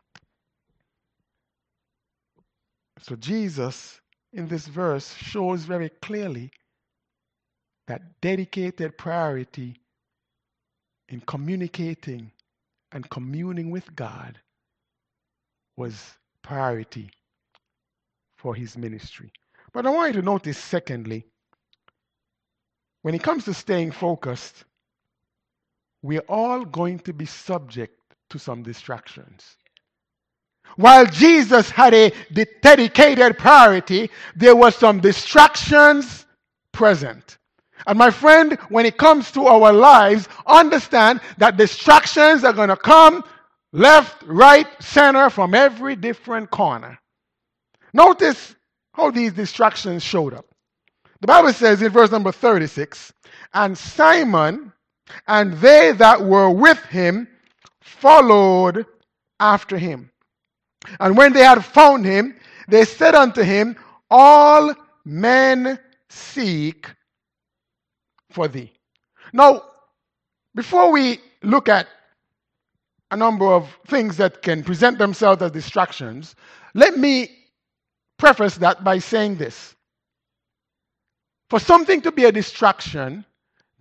So, 3.04 3.16
Jesus 3.16 4.02
in 4.34 4.48
this 4.48 4.66
verse 4.66 5.14
shows 5.14 5.64
very 5.64 5.90
clearly 6.02 6.50
that 7.86 8.20
dedicated 8.20 8.98
priority 8.98 9.80
in 11.08 11.22
communicating 11.22 12.32
and 12.92 13.10
communing 13.10 13.72
with 13.72 13.96
God 13.96 14.40
was 15.78 16.14
priority 16.42 17.10
for 18.38 18.56
his 18.56 18.78
ministry. 18.78 19.32
But 19.74 19.86
I 19.86 19.90
want 19.90 20.16
you 20.16 20.22
to 20.22 20.26
notice, 20.26 20.58
secondly, 20.58 21.26
when 23.02 23.14
it 23.14 23.24
comes 23.24 23.46
to 23.46 23.54
staying 23.54 23.92
focused, 23.92 24.64
we're 26.02 26.24
all 26.30 26.64
going 26.64 27.00
to 27.00 27.14
be 27.14 27.26
subject 27.26 28.00
to 28.30 28.40
some 28.40 28.64
distractions. 28.64 29.58
While 30.78 31.06
Jesus 31.06 31.70
had 31.70 31.94
a 31.94 32.12
dedicated 32.62 33.38
priority, 33.38 34.10
there 34.36 34.56
were 34.56 34.72
some 34.72 35.00
distractions 35.00 36.26
present. 36.72 37.38
And 37.88 37.98
my 37.98 38.10
friend, 38.10 38.58
when 38.70 38.86
it 38.86 38.98
comes 38.98 39.32
to 39.32 39.48
our 39.48 39.72
lives, 39.72 40.28
understand 40.48 41.22
that 41.38 41.58
distractions 41.58 42.44
are 42.44 42.54
going 42.54 42.70
to 42.70 42.78
come 42.78 43.24
left, 43.72 44.24
right, 44.24 44.68
center, 44.82 45.30
from 45.30 45.54
every 45.54 45.96
different 45.96 46.50
corner. 46.50 46.98
Notice 47.94 48.56
how 48.94 49.12
these 49.12 49.34
distractions 49.34 50.04
showed 50.04 50.34
up. 50.34 50.46
The 51.22 51.28
Bible 51.28 51.54
says 51.54 51.82
in 51.82 51.92
verse 51.92 52.12
number 52.12 52.32
36 52.32 53.14
And 53.54 53.78
Simon 53.78 54.72
and 55.28 55.54
they 55.54 55.92
that 55.94 56.22
were 56.22 56.50
with 56.50 56.84
him 56.86 57.28
followed 57.82 58.86
after 59.40 59.78
him. 59.78 60.12
And 61.00 61.18
when 61.18 61.34
they 61.34 61.44
had 61.44 61.64
found 61.64 62.06
him, 62.06 62.36
they 62.68 62.86
said 62.86 63.16
unto 63.16 63.42
him, 63.42 63.76
All 64.10 64.74
men 65.04 65.80
seek 66.10 66.88
for 68.36 68.48
thee. 68.48 68.72
Now, 69.34 69.64
before 70.54 70.92
we 70.92 71.20
look 71.42 71.68
at 71.70 71.88
a 73.12 73.18
number 73.18 73.46
of 73.46 73.76
things 73.88 74.18
that 74.18 74.42
can 74.42 74.64
present 74.64 74.98
themselves 74.98 75.42
as 75.42 75.52
distractions, 75.52 76.36
let 76.74 76.98
me 76.98 77.30
preface 78.18 78.58
that 78.58 78.84
by 78.84 79.00
saying 79.00 79.38
this. 79.38 79.76
For 81.50 81.60
something 81.60 82.02
to 82.02 82.12
be 82.12 82.26
a 82.26 82.32
distraction 82.32 83.26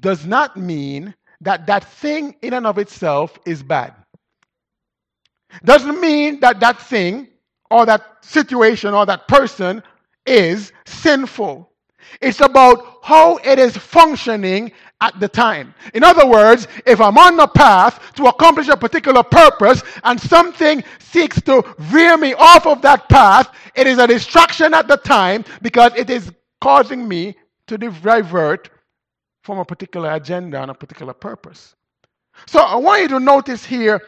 does 0.01 0.25
not 0.25 0.57
mean 0.57 1.15
that 1.41 1.67
that 1.67 1.85
thing 1.85 2.37
in 2.43 2.53
and 2.55 2.67
of 2.67 2.79
itself 2.79 3.39
is 3.45 3.63
bad. 3.63 3.95
Doesn't 5.65 6.01
mean 6.01 6.41
that 6.41 6.61
that 6.61 6.81
thing 6.81 7.29
or 7.71 7.87
that 7.87 8.03
situation 8.23 8.95
or 8.95 9.07
that 9.07 9.27
person 9.29 9.83
is 10.27 10.73
sinful. 10.87 11.71
It's 12.21 12.41
about 12.41 12.99
how 13.03 13.39
it 13.39 13.59
is 13.59 13.77
functioning 13.77 14.73
at 15.01 15.19
the 15.21 15.29
time. 15.29 15.75
In 15.93 16.03
other 16.03 16.27
words, 16.27 16.67
if 16.87 17.01
I'm 17.01 17.19
on 17.19 17.37
the 17.37 17.47
path 17.47 18.01
to 18.15 18.27
accomplish 18.27 18.69
a 18.69 18.77
particular 18.77 19.23
purpose 19.23 19.83
and 20.03 20.21
something 20.21 20.83
seeks 20.99 21.41
to 21.43 21.63
veer 21.79 22.17
me 22.17 22.35
off 22.35 22.67
of 22.67 22.81
that 22.83 23.09
path, 23.09 23.51
it 23.75 23.87
is 23.87 23.99
a 23.99 24.07
distraction 24.07 24.73
at 24.73 24.89
the 24.89 24.97
time 24.97 25.45
because 25.63 25.93
it 25.95 26.11
is 26.11 26.33
causing 26.61 27.07
me 27.07 27.37
to 27.67 27.77
divert 27.77 28.71
from 29.43 29.59
a 29.59 29.65
particular 29.65 30.13
agenda 30.13 30.61
and 30.63 30.71
a 30.71 30.75
particular 30.75 31.13
purpose. 31.13 31.75
So 32.47 32.61
I 32.61 32.77
want 32.77 33.03
you 33.03 33.09
to 33.09 33.21
notice 33.21 33.65
here 33.65 34.01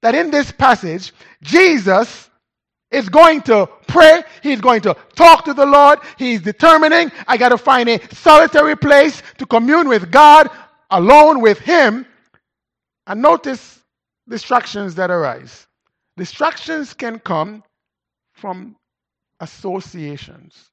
that 0.00 0.14
in 0.14 0.30
this 0.30 0.50
passage, 0.50 1.12
Jesus 1.42 2.30
is 2.94 3.08
going 3.08 3.42
to 3.42 3.68
pray. 3.86 4.22
He's 4.42 4.60
going 4.60 4.80
to 4.82 4.96
talk 5.14 5.44
to 5.44 5.54
the 5.54 5.66
Lord. 5.66 5.98
He's 6.16 6.40
determining, 6.40 7.12
I 7.26 7.36
got 7.36 7.50
to 7.50 7.58
find 7.58 7.88
a 7.88 8.00
solitary 8.14 8.76
place 8.76 9.22
to 9.38 9.46
commune 9.46 9.88
with 9.88 10.10
God 10.10 10.48
alone 10.90 11.40
with 11.40 11.58
Him. 11.58 12.06
And 13.06 13.20
notice 13.20 13.80
distractions 14.28 14.94
that 14.94 15.10
arise. 15.10 15.66
Distractions 16.16 16.94
can 16.94 17.18
come 17.18 17.62
from 18.32 18.76
associations. 19.40 20.70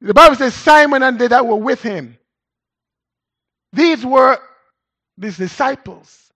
The 0.00 0.14
Bible 0.14 0.36
says 0.36 0.54
Simon 0.54 1.02
and 1.02 1.18
they 1.18 1.28
that 1.28 1.46
were 1.46 1.56
with 1.56 1.82
him. 1.82 2.16
These 3.72 4.04
were 4.04 4.38
these 5.18 5.36
disciples. 5.36 6.29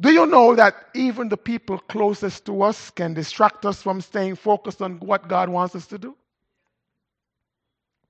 Do 0.00 0.12
you 0.12 0.26
know 0.26 0.54
that 0.56 0.74
even 0.94 1.28
the 1.28 1.36
people 1.38 1.78
closest 1.78 2.46
to 2.46 2.62
us 2.62 2.90
can 2.90 3.14
distract 3.14 3.66
us 3.66 3.82
from 3.82 4.00
staying 4.00 4.36
focused 4.36 4.82
on 4.82 5.00
what 5.00 5.28
God 5.28 5.50
wants 5.50 5.76
us 5.76 5.86
to 5.88 5.98
do? 5.98 6.16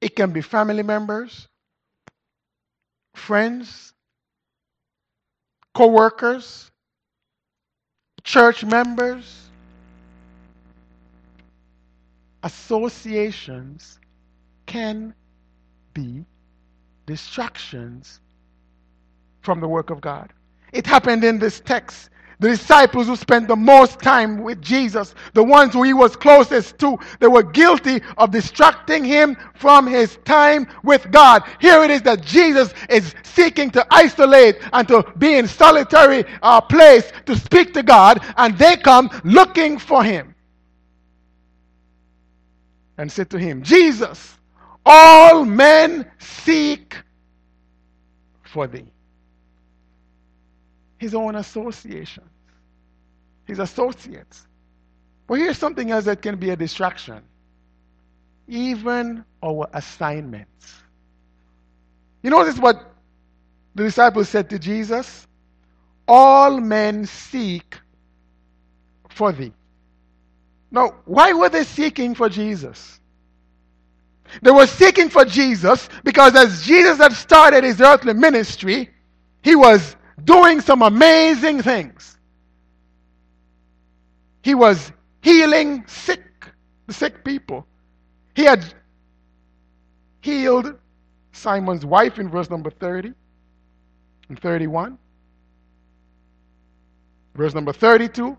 It 0.00 0.16
can 0.16 0.32
be 0.32 0.40
family 0.42 0.82
members, 0.84 1.48
friends, 3.14 3.92
co 5.74 5.88
workers, 5.88 6.70
church 8.24 8.64
members, 8.64 9.48
associations 12.44 13.98
can 14.66 15.14
be 15.94 16.24
distractions 17.06 18.20
from 19.42 19.60
the 19.60 19.68
work 19.68 19.90
of 19.90 20.00
God. 20.00 20.32
It 20.72 20.86
happened 20.86 21.24
in 21.24 21.38
this 21.38 21.60
text. 21.60 22.10
The 22.40 22.48
disciples 22.48 23.06
who 23.06 23.16
spent 23.16 23.48
the 23.48 23.56
most 23.56 24.00
time 24.00 24.38
with 24.38 24.62
Jesus, 24.62 25.14
the 25.34 25.44
ones 25.44 25.74
who 25.74 25.82
he 25.82 25.92
was 25.92 26.16
closest 26.16 26.78
to, 26.78 26.98
they 27.18 27.26
were 27.26 27.42
guilty 27.42 28.00
of 28.16 28.30
distracting 28.30 29.04
him 29.04 29.36
from 29.54 29.86
his 29.86 30.18
time 30.24 30.66
with 30.82 31.10
God. 31.10 31.42
Here 31.60 31.84
it 31.84 31.90
is 31.90 32.00
that 32.02 32.22
Jesus 32.22 32.72
is 32.88 33.14
seeking 33.24 33.70
to 33.72 33.86
isolate 33.90 34.56
and 34.72 34.88
to 34.88 35.04
be 35.18 35.34
in 35.34 35.46
solitary 35.46 36.24
uh, 36.42 36.62
place 36.62 37.12
to 37.26 37.36
speak 37.36 37.74
to 37.74 37.82
God, 37.82 38.24
and 38.38 38.56
they 38.56 38.78
come 38.78 39.10
looking 39.22 39.78
for 39.78 40.02
him 40.02 40.34
and 42.96 43.12
said 43.12 43.28
to 43.30 43.38
him, 43.38 43.62
Jesus, 43.62 44.38
all 44.86 45.44
men 45.44 46.10
seek 46.18 46.96
for 48.44 48.66
thee. 48.66 48.90
His 51.00 51.16
own 51.16 51.34
associations, 51.36 52.30
his 53.46 53.58
associates. 53.58 54.46
But 55.26 55.38
here's 55.38 55.58
something 55.58 55.90
else 55.90 56.04
that 56.04 56.22
can 56.22 56.36
be 56.38 56.50
a 56.50 56.56
distraction 56.56 57.22
even 58.50 59.24
our 59.42 59.68
assignments. 59.72 60.74
You 62.22 62.30
notice 62.30 62.58
what 62.58 62.92
the 63.74 63.84
disciples 63.84 64.28
said 64.28 64.50
to 64.50 64.58
Jesus? 64.58 65.26
All 66.08 66.60
men 66.60 67.06
seek 67.06 67.78
for 69.08 69.32
thee. 69.32 69.52
Now, 70.72 70.96
why 71.04 71.32
were 71.32 71.48
they 71.48 71.64
seeking 71.64 72.14
for 72.14 72.28
Jesus? 72.28 73.00
They 74.42 74.50
were 74.50 74.66
seeking 74.66 75.08
for 75.08 75.24
Jesus 75.24 75.88
because 76.04 76.36
as 76.36 76.64
Jesus 76.64 76.98
had 76.98 77.12
started 77.12 77.64
his 77.64 77.80
earthly 77.80 78.14
ministry, 78.14 78.90
he 79.42 79.56
was 79.56 79.96
doing 80.24 80.60
some 80.60 80.82
amazing 80.82 81.62
things. 81.62 82.18
He 84.42 84.54
was 84.54 84.92
healing 85.22 85.84
sick, 85.86 86.22
sick 86.88 87.24
people. 87.24 87.66
He 88.34 88.44
had 88.44 88.64
healed 90.22 90.78
Simon's 91.32 91.84
wife 91.84 92.18
in 92.18 92.28
verse 92.28 92.50
number 92.50 92.70
30 92.70 93.12
and 94.28 94.40
31. 94.40 94.98
Verse 97.34 97.54
number 97.54 97.72
32, 97.72 98.36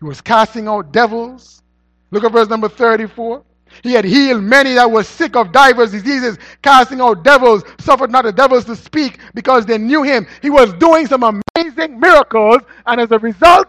he 0.00 0.04
was 0.04 0.20
casting 0.20 0.68
out 0.68 0.92
devils. 0.92 1.62
Look 2.10 2.24
at 2.24 2.32
verse 2.32 2.48
number 2.48 2.68
34. 2.68 3.42
He 3.82 3.92
had 3.92 4.04
healed 4.04 4.42
many 4.42 4.74
that 4.74 4.90
were 4.90 5.02
sick 5.02 5.36
of 5.36 5.52
divers 5.52 5.92
diseases, 5.92 6.38
casting 6.62 7.00
out 7.00 7.24
devils, 7.24 7.64
suffered 7.78 8.10
not 8.10 8.24
the 8.24 8.32
devils 8.32 8.64
to 8.66 8.76
speak 8.76 9.18
because 9.34 9.66
they 9.66 9.78
knew 9.78 10.02
him. 10.02 10.26
He 10.40 10.50
was 10.50 10.72
doing 10.74 11.06
some 11.06 11.22
amazing 11.22 11.98
miracles, 11.98 12.62
and 12.86 13.00
as 13.00 13.10
a 13.10 13.18
result, 13.18 13.68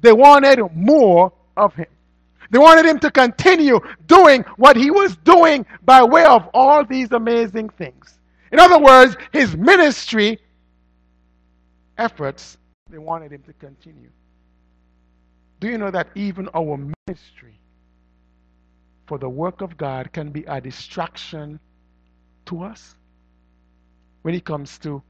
they 0.00 0.12
wanted 0.12 0.60
more 0.74 1.32
of 1.56 1.74
him. 1.74 1.86
They 2.50 2.58
wanted 2.58 2.84
him 2.84 2.98
to 3.00 3.10
continue 3.10 3.80
doing 4.06 4.42
what 4.56 4.76
he 4.76 4.90
was 4.90 5.16
doing 5.16 5.66
by 5.82 6.02
way 6.02 6.24
of 6.24 6.48
all 6.52 6.84
these 6.84 7.10
amazing 7.12 7.70
things. 7.70 8.18
In 8.52 8.60
other 8.60 8.78
words, 8.78 9.16
his 9.32 9.56
ministry 9.56 10.38
efforts, 11.98 12.58
they 12.90 12.98
wanted 12.98 13.32
him 13.32 13.42
to 13.42 13.52
continue. 13.54 14.10
Do 15.60 15.68
you 15.68 15.78
know 15.78 15.90
that 15.90 16.08
even 16.14 16.48
our 16.54 16.78
ministry 17.08 17.58
for 19.06 19.18
the 19.18 19.28
work 19.28 19.60
of 19.60 19.76
God 19.76 20.12
can 20.12 20.30
be 20.30 20.44
a 20.44 20.60
distraction 20.60 21.60
to 22.46 22.62
us 22.62 22.96
when 24.22 24.34
it 24.34 24.44
comes 24.44 24.78
to 24.78 25.02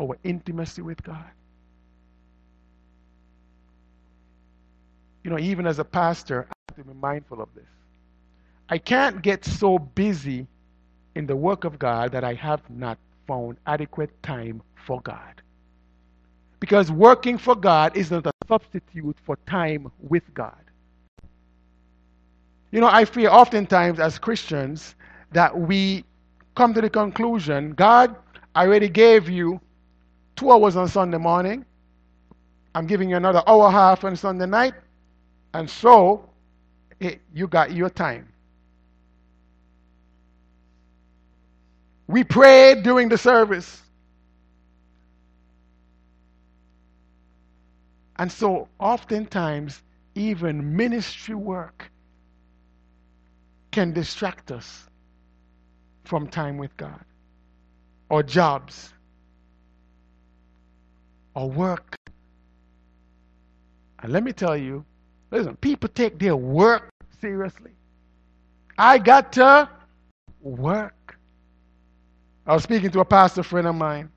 our 0.00 0.16
intimacy 0.24 0.82
with 0.82 1.02
God. 1.02 1.30
You 5.22 5.30
know, 5.30 5.38
even 5.38 5.66
as 5.66 5.78
a 5.78 5.84
pastor, 5.84 6.46
I 6.50 6.54
have 6.68 6.76
to 6.76 6.92
be 6.92 6.98
mindful 6.98 7.40
of 7.40 7.48
this. 7.54 7.64
I 8.68 8.78
can't 8.78 9.22
get 9.22 9.44
so 9.44 9.78
busy 9.78 10.46
in 11.14 11.26
the 11.26 11.36
work 11.36 11.64
of 11.64 11.78
God 11.78 12.12
that 12.12 12.24
I 12.24 12.34
have 12.34 12.68
not 12.70 12.98
found 13.26 13.56
adequate 13.66 14.22
time 14.22 14.62
for 14.74 15.00
God. 15.00 15.42
Because 16.60 16.90
working 16.90 17.38
for 17.38 17.54
God 17.54 17.96
is 17.96 18.10
not 18.10 18.26
a 18.26 18.32
substitute 18.48 19.16
for 19.24 19.36
time 19.46 19.90
with 20.00 20.22
God. 20.34 20.56
You 22.74 22.80
know, 22.80 22.88
I 22.88 23.04
fear 23.04 23.30
oftentimes 23.30 24.00
as 24.00 24.18
Christians 24.18 24.96
that 25.30 25.56
we 25.56 26.04
come 26.56 26.74
to 26.74 26.80
the 26.80 26.90
conclusion 26.90 27.70
God, 27.70 28.16
I 28.52 28.66
already 28.66 28.88
gave 28.88 29.28
you 29.30 29.60
two 30.34 30.50
hours 30.50 30.74
on 30.74 30.88
Sunday 30.88 31.18
morning. 31.18 31.64
I'm 32.74 32.88
giving 32.88 33.08
you 33.08 33.16
another 33.16 33.44
hour 33.46 33.70
half 33.70 34.02
on 34.02 34.16
Sunday 34.16 34.46
night. 34.46 34.74
And 35.52 35.70
so, 35.70 36.28
it, 36.98 37.20
you 37.32 37.46
got 37.46 37.70
your 37.70 37.88
time. 37.88 38.28
We 42.08 42.24
prayed 42.24 42.82
during 42.82 43.08
the 43.08 43.18
service. 43.18 43.82
And 48.16 48.32
so, 48.32 48.66
oftentimes, 48.80 49.80
even 50.16 50.74
ministry 50.76 51.36
work 51.36 51.92
can 53.74 53.92
distract 53.92 54.52
us 54.52 54.84
from 56.04 56.28
time 56.28 56.58
with 56.58 56.76
God, 56.76 57.04
or 58.08 58.22
jobs, 58.22 58.94
or 61.34 61.50
work. 61.50 61.96
And 64.00 64.12
let 64.12 64.22
me 64.22 64.32
tell 64.32 64.56
you, 64.56 64.84
listen, 65.32 65.56
people 65.56 65.88
take 65.88 66.20
their 66.20 66.36
work 66.36 66.88
seriously. 67.20 67.72
I 68.78 68.98
got 68.98 69.32
to 69.32 69.68
work. 70.40 71.18
I 72.46 72.54
was 72.54 72.62
speaking 72.62 72.92
to 72.92 73.00
a 73.00 73.04
pastor 73.04 73.42
friend 73.42 73.66
of 73.66 73.74
mine, 73.74 74.08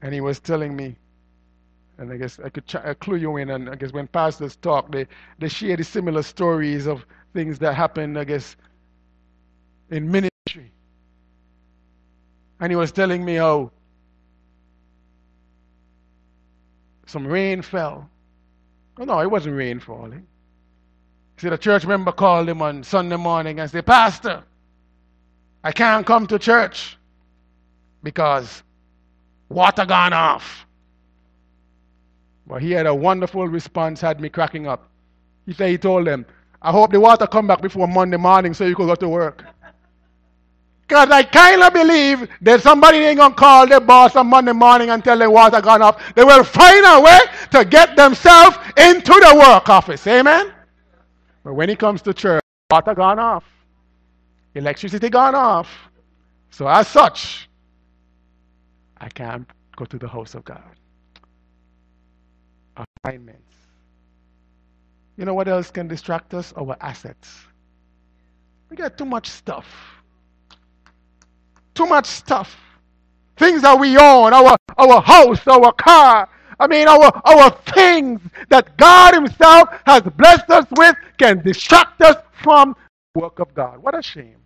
and 0.00 0.14
he 0.14 0.22
was 0.22 0.40
telling 0.40 0.74
me, 0.74 0.96
and 1.98 2.10
I 2.10 2.16
guess 2.16 2.40
I 2.42 2.48
could 2.48 2.66
ch- 2.66 2.98
clue 3.00 3.16
you 3.16 3.36
in, 3.36 3.50
and 3.50 3.68
I 3.68 3.74
guess 3.74 3.92
when 3.92 4.06
pastors 4.06 4.56
talk, 4.56 4.90
they, 4.90 5.06
they 5.38 5.48
share 5.48 5.76
the 5.76 5.84
similar 5.84 6.22
stories 6.22 6.86
of 6.86 7.04
things 7.32 7.58
that 7.60 7.74
happen, 7.74 8.16
I 8.16 8.24
guess, 8.24 8.56
in 9.90 10.10
ministry. 10.10 10.72
And 12.60 12.70
he 12.70 12.76
was 12.76 12.92
telling 12.92 13.24
me 13.24 13.36
how 13.36 13.72
some 17.06 17.26
rain 17.26 17.62
fell. 17.62 18.08
Oh, 18.98 19.04
no, 19.04 19.20
it 19.20 19.30
wasn't 19.30 19.56
rain 19.56 19.80
falling. 19.80 20.26
See, 21.38 21.48
the 21.48 21.58
church 21.58 21.86
member 21.86 22.12
called 22.12 22.48
him 22.48 22.62
on 22.62 22.84
Sunday 22.84 23.16
morning 23.16 23.58
and 23.58 23.70
said, 23.70 23.84
Pastor, 23.84 24.44
I 25.64 25.72
can't 25.72 26.06
come 26.06 26.26
to 26.28 26.38
church 26.38 26.96
because 28.02 28.62
water 29.48 29.84
gone 29.84 30.12
off. 30.12 30.66
Well, 32.46 32.60
he 32.60 32.72
had 32.72 32.86
a 32.86 32.94
wonderful 32.94 33.46
response, 33.48 34.00
had 34.00 34.20
me 34.20 34.28
cracking 34.28 34.66
up. 34.66 34.88
He 35.46 35.52
said 35.52 35.70
he 35.70 35.78
told 35.78 36.06
them, 36.06 36.26
I 36.62 36.70
hope 36.70 36.92
the 36.92 37.00
water 37.00 37.26
come 37.26 37.48
back 37.48 37.60
before 37.60 37.88
Monday 37.88 38.16
morning 38.16 38.54
so 38.54 38.64
you 38.64 38.76
could 38.76 38.86
go 38.86 38.94
to 38.94 39.08
work. 39.08 39.44
Because 40.86 41.10
I 41.10 41.22
kind 41.24 41.62
of 41.62 41.72
believe 41.72 42.28
that 42.42 42.60
somebody 42.60 42.98
ain't 42.98 43.18
going 43.18 43.32
to 43.32 43.36
call 43.36 43.66
their 43.66 43.80
boss 43.80 44.14
on 44.14 44.28
Monday 44.28 44.52
morning 44.52 44.90
and 44.90 45.02
tell 45.02 45.18
them 45.18 45.32
water 45.32 45.60
gone 45.60 45.82
off. 45.82 46.14
They 46.14 46.22
will 46.22 46.44
find 46.44 46.84
a 46.86 47.00
way 47.00 47.18
to 47.50 47.64
get 47.64 47.96
themselves 47.96 48.56
into 48.76 49.12
the 49.12 49.34
work 49.36 49.68
office. 49.68 50.06
Amen? 50.06 50.52
But 51.42 51.54
when 51.54 51.68
it 51.68 51.78
comes 51.78 52.02
to 52.02 52.14
church, 52.14 52.42
water 52.70 52.94
gone 52.94 53.18
off, 53.18 53.44
electricity 54.54 55.08
gone 55.08 55.34
off. 55.34 55.68
So 56.50 56.68
as 56.68 56.86
such, 56.86 57.48
I 58.98 59.08
can't 59.08 59.48
go 59.74 59.84
to 59.84 59.98
the 59.98 60.08
house 60.08 60.34
of 60.34 60.44
God. 60.44 60.76
Assignments. 63.04 63.51
You 65.16 65.24
know 65.24 65.34
what 65.34 65.48
else 65.48 65.70
can 65.70 65.88
distract 65.88 66.34
us? 66.34 66.52
Our 66.56 66.76
assets. 66.80 67.28
We 68.70 68.76
got 68.76 68.96
too 68.96 69.04
much 69.04 69.28
stuff. 69.28 69.66
Too 71.74 71.86
much 71.86 72.06
stuff. 72.06 72.56
Things 73.36 73.62
that 73.62 73.78
we 73.78 73.96
own, 73.96 74.32
our, 74.32 74.56
our 74.78 75.00
house, 75.02 75.46
our 75.46 75.72
car, 75.72 76.28
I 76.58 76.66
mean, 76.66 76.86
our, 76.86 77.10
our 77.24 77.50
things 77.74 78.20
that 78.48 78.76
God 78.76 79.14
Himself 79.14 79.68
has 79.86 80.02
blessed 80.02 80.48
us 80.50 80.66
with 80.76 80.96
can 81.18 81.42
distract 81.42 82.00
us 82.02 82.16
from 82.42 82.76
the 83.14 83.20
work 83.20 83.38
of 83.40 83.52
God. 83.54 83.78
What 83.78 83.98
a 83.98 84.02
shame. 84.02 84.36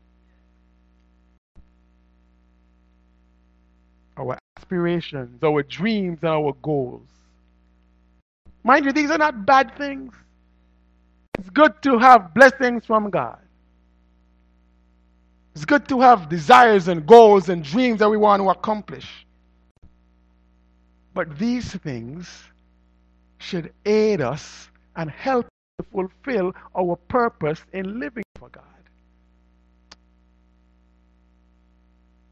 Our 4.16 4.38
aspirations, 4.56 5.42
our 5.42 5.62
dreams, 5.62 6.20
and 6.22 6.30
our 6.30 6.54
goals. 6.62 7.06
Mind 8.64 8.86
you, 8.86 8.92
these 8.92 9.10
are 9.10 9.18
not 9.18 9.44
bad 9.44 9.76
things. 9.76 10.14
It's 11.38 11.50
good 11.50 11.80
to 11.82 11.98
have 11.98 12.32
blessings 12.34 12.86
from 12.86 13.10
God. 13.10 13.38
It's 15.54 15.64
good 15.64 15.88
to 15.88 16.00
have 16.00 16.28
desires 16.28 16.88
and 16.88 17.06
goals 17.06 17.48
and 17.48 17.64
dreams 17.64 18.00
that 18.00 18.10
we 18.10 18.16
want 18.16 18.42
to 18.42 18.50
accomplish. 18.50 19.26
But 21.14 21.38
these 21.38 21.74
things 21.76 22.44
should 23.38 23.72
aid 23.84 24.20
us 24.20 24.68
and 24.96 25.10
help 25.10 25.46
to 25.78 25.86
fulfill 25.92 26.54
our 26.76 26.96
purpose 27.08 27.60
in 27.72 28.00
living 28.00 28.24
for 28.38 28.48
God. 28.50 28.64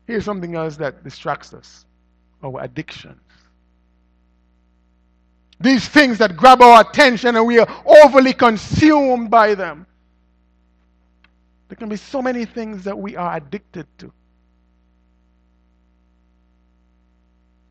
Here's 0.07 0.25
something 0.25 0.55
else 0.55 0.77
that 0.77 1.03
distracts 1.03 1.55
us 1.55 1.87
our 2.43 2.63
addictions. 2.63 3.24
These 5.65 5.89
things 5.89 6.19
that 6.19 6.37
grab 6.37 6.61
our 6.61 6.83
attention 6.83 7.37
and 7.37 7.47
we 7.47 7.59
are 7.59 7.83
overly 7.87 8.35
consumed 8.35 9.31
by 9.31 9.55
them. 9.55 9.87
There 11.69 11.77
can 11.77 11.89
be 11.89 11.97
so 11.97 12.21
many 12.21 12.45
things 12.45 12.85
that 12.85 12.99
we 12.99 13.17
are 13.17 13.35
addicted 13.35 13.87
to. 14.01 14.13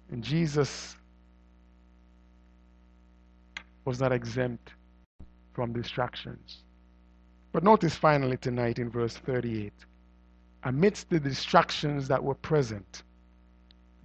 And 0.10 0.24
Jesus 0.24 0.96
was 3.86 4.00
not 4.00 4.12
exempt 4.12 4.72
from 5.54 5.72
distractions. 5.72 6.64
But 7.52 7.64
notice 7.64 7.94
finally 7.94 8.38
tonight 8.38 8.80
in 8.80 8.90
verse 8.90 9.18
38 9.18 9.72
amidst 10.64 11.12
the 11.12 11.20
distractions 11.20 12.08
that 12.08 12.24
were 12.24 12.34
present, 12.34 13.04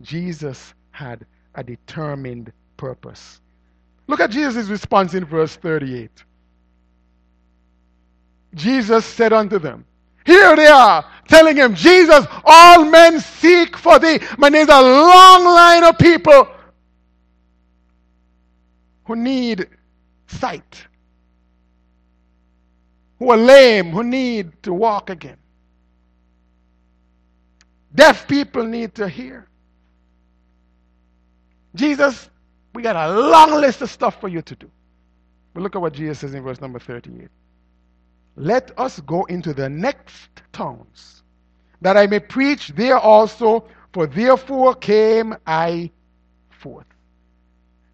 Jesus 0.03 0.75
had 0.91 1.25
a 1.55 1.65
determined 1.65 2.53
purpose. 2.77 3.41
Look 4.09 4.21
at 4.21 4.31
Jesus' 4.31 4.69
response 4.69 5.15
in 5.15 5.25
verse 5.27 5.55
38. 5.57 6.11
Jesus 8.55 9.05
said 9.05 9.35
unto 9.35 9.59
them, 9.59 9.85
Here 10.25 10.57
they 10.57 10.67
are, 10.67 11.05
telling 11.29 11.57
him, 11.57 11.75
Jesus, 11.75 12.27
all 12.45 12.87
men 12.87 13.21
seek 13.21 13.77
for 13.77 13.99
thee. 13.99 14.19
Man, 14.39 14.53
there's 14.53 14.69
a 14.69 14.81
long 14.81 15.45
line 15.45 15.85
of 15.85 15.99
people 15.99 16.49
who 19.05 19.15
need 19.15 19.69
sight, 20.27 20.87
who 23.19 23.31
are 23.31 23.37
lame, 23.37 23.91
who 23.91 24.03
need 24.03 24.63
to 24.63 24.73
walk 24.73 25.11
again. 25.11 25.37
Deaf 27.95 28.27
people 28.27 28.65
need 28.65 28.95
to 28.95 29.09
hear. 29.09 29.47
Jesus, 31.75 32.31
we 32.75 32.83
got 32.83 32.97
a 32.97 33.21
long 33.21 33.53
list 33.61 33.83
of 33.83 33.91
stuff 33.91 34.21
for 34.21 34.29
you 34.29 34.43
to 34.43 34.55
do. 34.55 34.71
But 35.55 35.63
look 35.63 35.75
at 35.75 35.83
what 35.83 35.93
Jesus 35.93 36.21
says 36.21 36.35
in 36.35 36.43
verse 36.43 36.61
number 36.61 36.79
38. 36.79 37.29
Let 38.37 38.79
us 38.79 39.01
go 39.01 39.25
into 39.25 39.53
the 39.53 39.69
next 39.69 40.31
towns, 40.53 41.25
that 41.81 41.97
I 41.97 42.07
may 42.07 42.21
preach 42.21 42.69
there 42.69 42.99
also, 42.99 43.65
for 43.93 44.07
therefore 44.07 44.75
came 44.75 45.35
I 45.47 45.91
forth. 46.51 46.87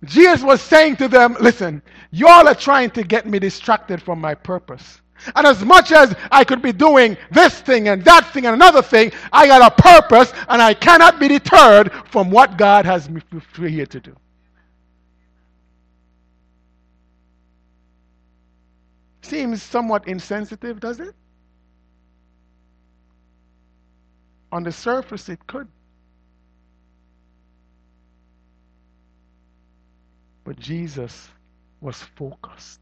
Jesus 0.04 0.42
was 0.42 0.60
saying 0.60 0.96
to 0.96 1.08
them, 1.08 1.36
Listen, 1.40 1.80
y'all 2.10 2.46
are 2.46 2.54
trying 2.54 2.90
to 2.90 3.02
get 3.02 3.26
me 3.26 3.38
distracted 3.38 4.02
from 4.02 4.20
my 4.20 4.34
purpose. 4.34 5.00
And 5.34 5.46
as 5.46 5.64
much 5.64 5.92
as 5.92 6.14
I 6.30 6.44
could 6.44 6.60
be 6.60 6.72
doing 6.72 7.16
this 7.30 7.60
thing 7.60 7.88
and 7.88 8.04
that 8.04 8.30
thing 8.32 8.44
and 8.44 8.54
another 8.54 8.82
thing, 8.82 9.12
I 9.32 9.46
got 9.46 9.72
a 9.72 9.82
purpose 9.82 10.32
and 10.48 10.60
I 10.60 10.74
cannot 10.74 11.18
be 11.18 11.28
deterred 11.28 11.90
from 12.10 12.30
what 12.30 12.58
God 12.58 12.84
has 12.84 13.08
me 13.08 13.22
here 13.56 13.86
to 13.86 14.00
do. 14.00 14.14
Seems 19.24 19.62
somewhat 19.62 20.06
insensitive, 20.06 20.80
does 20.80 21.00
it? 21.00 21.14
On 24.52 24.62
the 24.62 24.70
surface, 24.70 25.30
it 25.30 25.46
could. 25.46 25.66
But 30.44 30.60
Jesus 30.60 31.30
was 31.80 31.96
focused. 31.96 32.80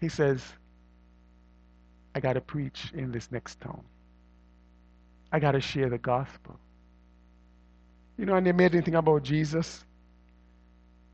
He 0.00 0.08
says, 0.08 0.42
I 2.14 2.20
got 2.20 2.32
to 2.32 2.40
preach 2.40 2.90
in 2.94 3.12
this 3.12 3.30
next 3.30 3.60
town. 3.60 3.82
I 5.30 5.40
got 5.40 5.52
to 5.52 5.60
share 5.60 5.90
the 5.90 5.98
gospel. 5.98 6.58
You 8.16 8.24
know, 8.24 8.34
and 8.36 8.46
the 8.46 8.50
amazing 8.50 8.80
thing 8.80 8.94
about 8.94 9.22
Jesus 9.24 9.84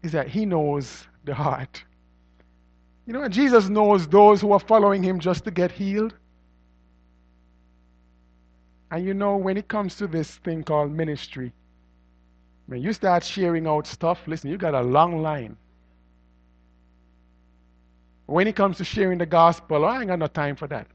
is 0.06 0.12
that 0.12 0.28
he 0.28 0.46
knows 0.46 1.06
the 1.24 1.34
heart. 1.34 1.84
You 3.06 3.12
know, 3.12 3.28
Jesus 3.28 3.68
knows 3.68 4.06
those 4.06 4.40
who 4.40 4.52
are 4.52 4.60
following 4.60 5.02
him 5.02 5.18
just 5.18 5.44
to 5.44 5.50
get 5.50 5.72
healed. 5.72 6.14
And 8.90 9.04
you 9.04 9.14
know, 9.14 9.36
when 9.36 9.56
it 9.56 9.66
comes 9.66 9.96
to 9.96 10.06
this 10.06 10.36
thing 10.36 10.62
called 10.62 10.92
ministry, 10.92 11.52
when 12.66 12.80
you 12.80 12.92
start 12.92 13.24
sharing 13.24 13.66
out 13.66 13.86
stuff, 13.86 14.22
listen, 14.26 14.48
you 14.48 14.56
got 14.56 14.74
a 14.74 14.80
long 14.80 15.22
line. 15.22 15.56
When 18.26 18.46
it 18.46 18.56
comes 18.56 18.76
to 18.78 18.84
sharing 18.84 19.18
the 19.18 19.26
gospel, 19.26 19.84
I 19.84 19.98
ain't 19.98 20.08
got 20.08 20.20
no 20.20 20.28
time 20.28 20.54
for 20.56 20.68
that. 20.68 20.86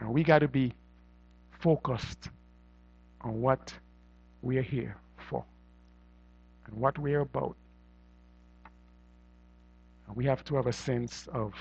And 0.00 0.12
we 0.12 0.22
got 0.22 0.40
to 0.40 0.48
be 0.48 0.72
focused 1.60 2.28
on 3.22 3.40
what 3.40 3.72
we 4.42 4.58
are 4.58 4.62
here 4.62 4.96
and 6.68 6.78
what 6.78 6.98
we 6.98 7.14
are 7.14 7.20
about. 7.20 7.56
And 10.06 10.16
we 10.16 10.24
have 10.26 10.44
to 10.44 10.56
have 10.56 10.66
a 10.66 10.72
sense 10.72 11.28
of 11.32 11.54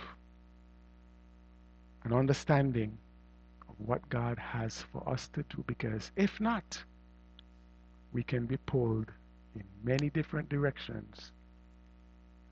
an 2.04 2.13
understanding 2.13 2.98
of 3.70 3.76
what 3.80 4.08
God 4.10 4.38
has 4.38 4.84
for 4.91 5.08
us 5.10 5.28
to 5.34 5.43
do 5.43 5.63
because 5.67 6.12
if 6.15 6.39
not, 6.39 6.84
we 8.13 8.24
can 8.24 8.46
be 8.46 8.58
pulled 8.58 9.12
in 9.56 9.63
many 9.84 10.10
different 10.10 10.50
directions, 10.50 11.32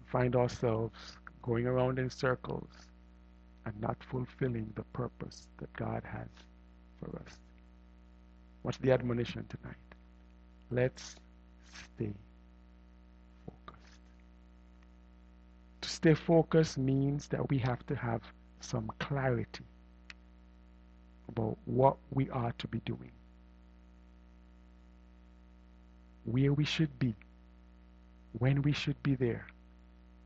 find 0.08 0.36
ourselves 0.36 1.18
going 1.42 1.68
around 1.68 2.00
in 2.00 2.10
circles 2.10 2.70
and 3.66 3.80
not 3.82 3.98
fulfilling 4.04 4.72
the 4.76 4.84
purpose 4.94 5.48
that 5.58 5.72
God 5.74 6.04
has 6.04 6.28
for 7.00 7.16
us. 7.18 7.40
What's 8.64 8.78
the 8.80 8.92
admonition 8.92 9.46
tonight? 9.50 9.76
Let's 10.72 11.16
stay 11.96 12.14
focused. 13.46 14.02
To 15.82 15.90
stay 16.06 16.14
focused 16.14 16.78
means 16.78 17.28
that 17.30 17.50
we 17.50 17.58
have 17.58 17.84
to 17.88 17.96
have 17.96 18.22
some 18.60 18.92
clarity 19.00 19.66
about 21.30 21.58
what 21.66 21.98
we 22.12 22.30
are 22.30 22.54
to 22.60 22.68
be 22.68 22.80
doing, 22.86 23.10
where 26.26 26.54
we 26.54 26.64
should 26.64 27.00
be, 27.00 27.16
when 28.34 28.62
we 28.62 28.72
should 28.72 29.02
be 29.02 29.16
there 29.16 29.48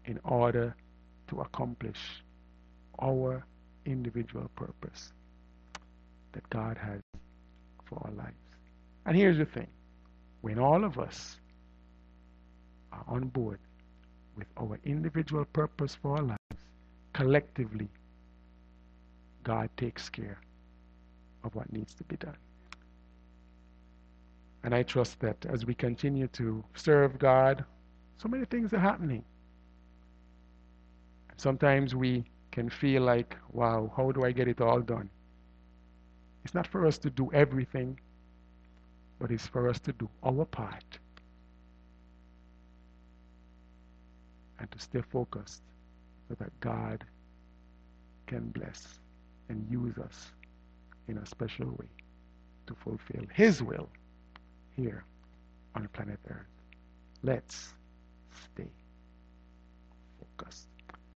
in 0.03 0.19
order 0.25 0.75
to 1.29 1.39
accomplish 1.39 2.25
our 3.01 3.45
individual 3.85 4.51
purpose 4.57 5.13
that 6.33 6.49
God 6.49 6.77
has 6.77 6.99
for 7.85 8.01
our 8.03 8.11
lives. 8.11 8.35
And 9.05 9.15
here's 9.15 9.37
the 9.37 9.45
thing 9.45 9.67
when 10.41 10.59
all 10.59 10.83
of 10.83 10.99
us 10.99 11.37
are 12.91 13.05
on 13.07 13.29
board 13.29 13.59
with 14.39 14.47
our 14.57 14.79
individual 14.85 15.45
purpose 15.45 15.95
for 15.95 16.15
our 16.17 16.23
lives, 16.23 16.61
collectively, 17.13 17.89
God 19.43 19.69
takes 19.77 20.09
care 20.09 20.39
of 21.43 21.53
what 21.55 21.71
needs 21.71 21.93
to 21.95 22.03
be 22.05 22.15
done. 22.17 22.37
And 24.63 24.73
I 24.73 24.83
trust 24.83 25.19
that 25.19 25.45
as 25.45 25.65
we 25.65 25.73
continue 25.73 26.27
to 26.29 26.63
serve 26.73 27.19
God, 27.19 27.63
so 28.17 28.27
many 28.27 28.45
things 28.45 28.73
are 28.73 28.79
happening. 28.79 29.23
Sometimes 31.37 31.95
we 31.95 32.25
can 32.51 32.69
feel 32.69 33.03
like, 33.03 33.37
wow, 33.51 33.91
how 33.95 34.11
do 34.11 34.23
I 34.23 34.31
get 34.31 34.47
it 34.47 34.61
all 34.61 34.81
done? 34.81 35.09
It's 36.43 36.53
not 36.53 36.67
for 36.67 36.85
us 36.85 36.97
to 36.99 37.09
do 37.09 37.29
everything, 37.33 37.99
but 39.19 39.31
it's 39.31 39.47
for 39.47 39.69
us 39.69 39.79
to 39.81 39.93
do 39.93 40.09
our 40.23 40.45
part 40.45 40.99
and 44.59 44.71
to 44.71 44.79
stay 44.79 45.01
focused 45.11 45.61
so 46.27 46.35
that 46.39 46.51
God 46.59 47.03
can 48.27 48.49
bless 48.49 48.99
and 49.49 49.65
use 49.69 49.97
us 49.97 50.31
in 51.07 51.17
a 51.17 51.25
special 51.25 51.67
way 51.67 51.89
to 52.67 52.75
fulfill 52.75 53.25
His 53.33 53.63
will 53.63 53.89
here 54.75 55.03
on 55.75 55.87
planet 55.93 56.19
Earth. 56.29 56.45
Let's 57.23 57.73
stay 58.53 58.69
focused. 60.19 60.68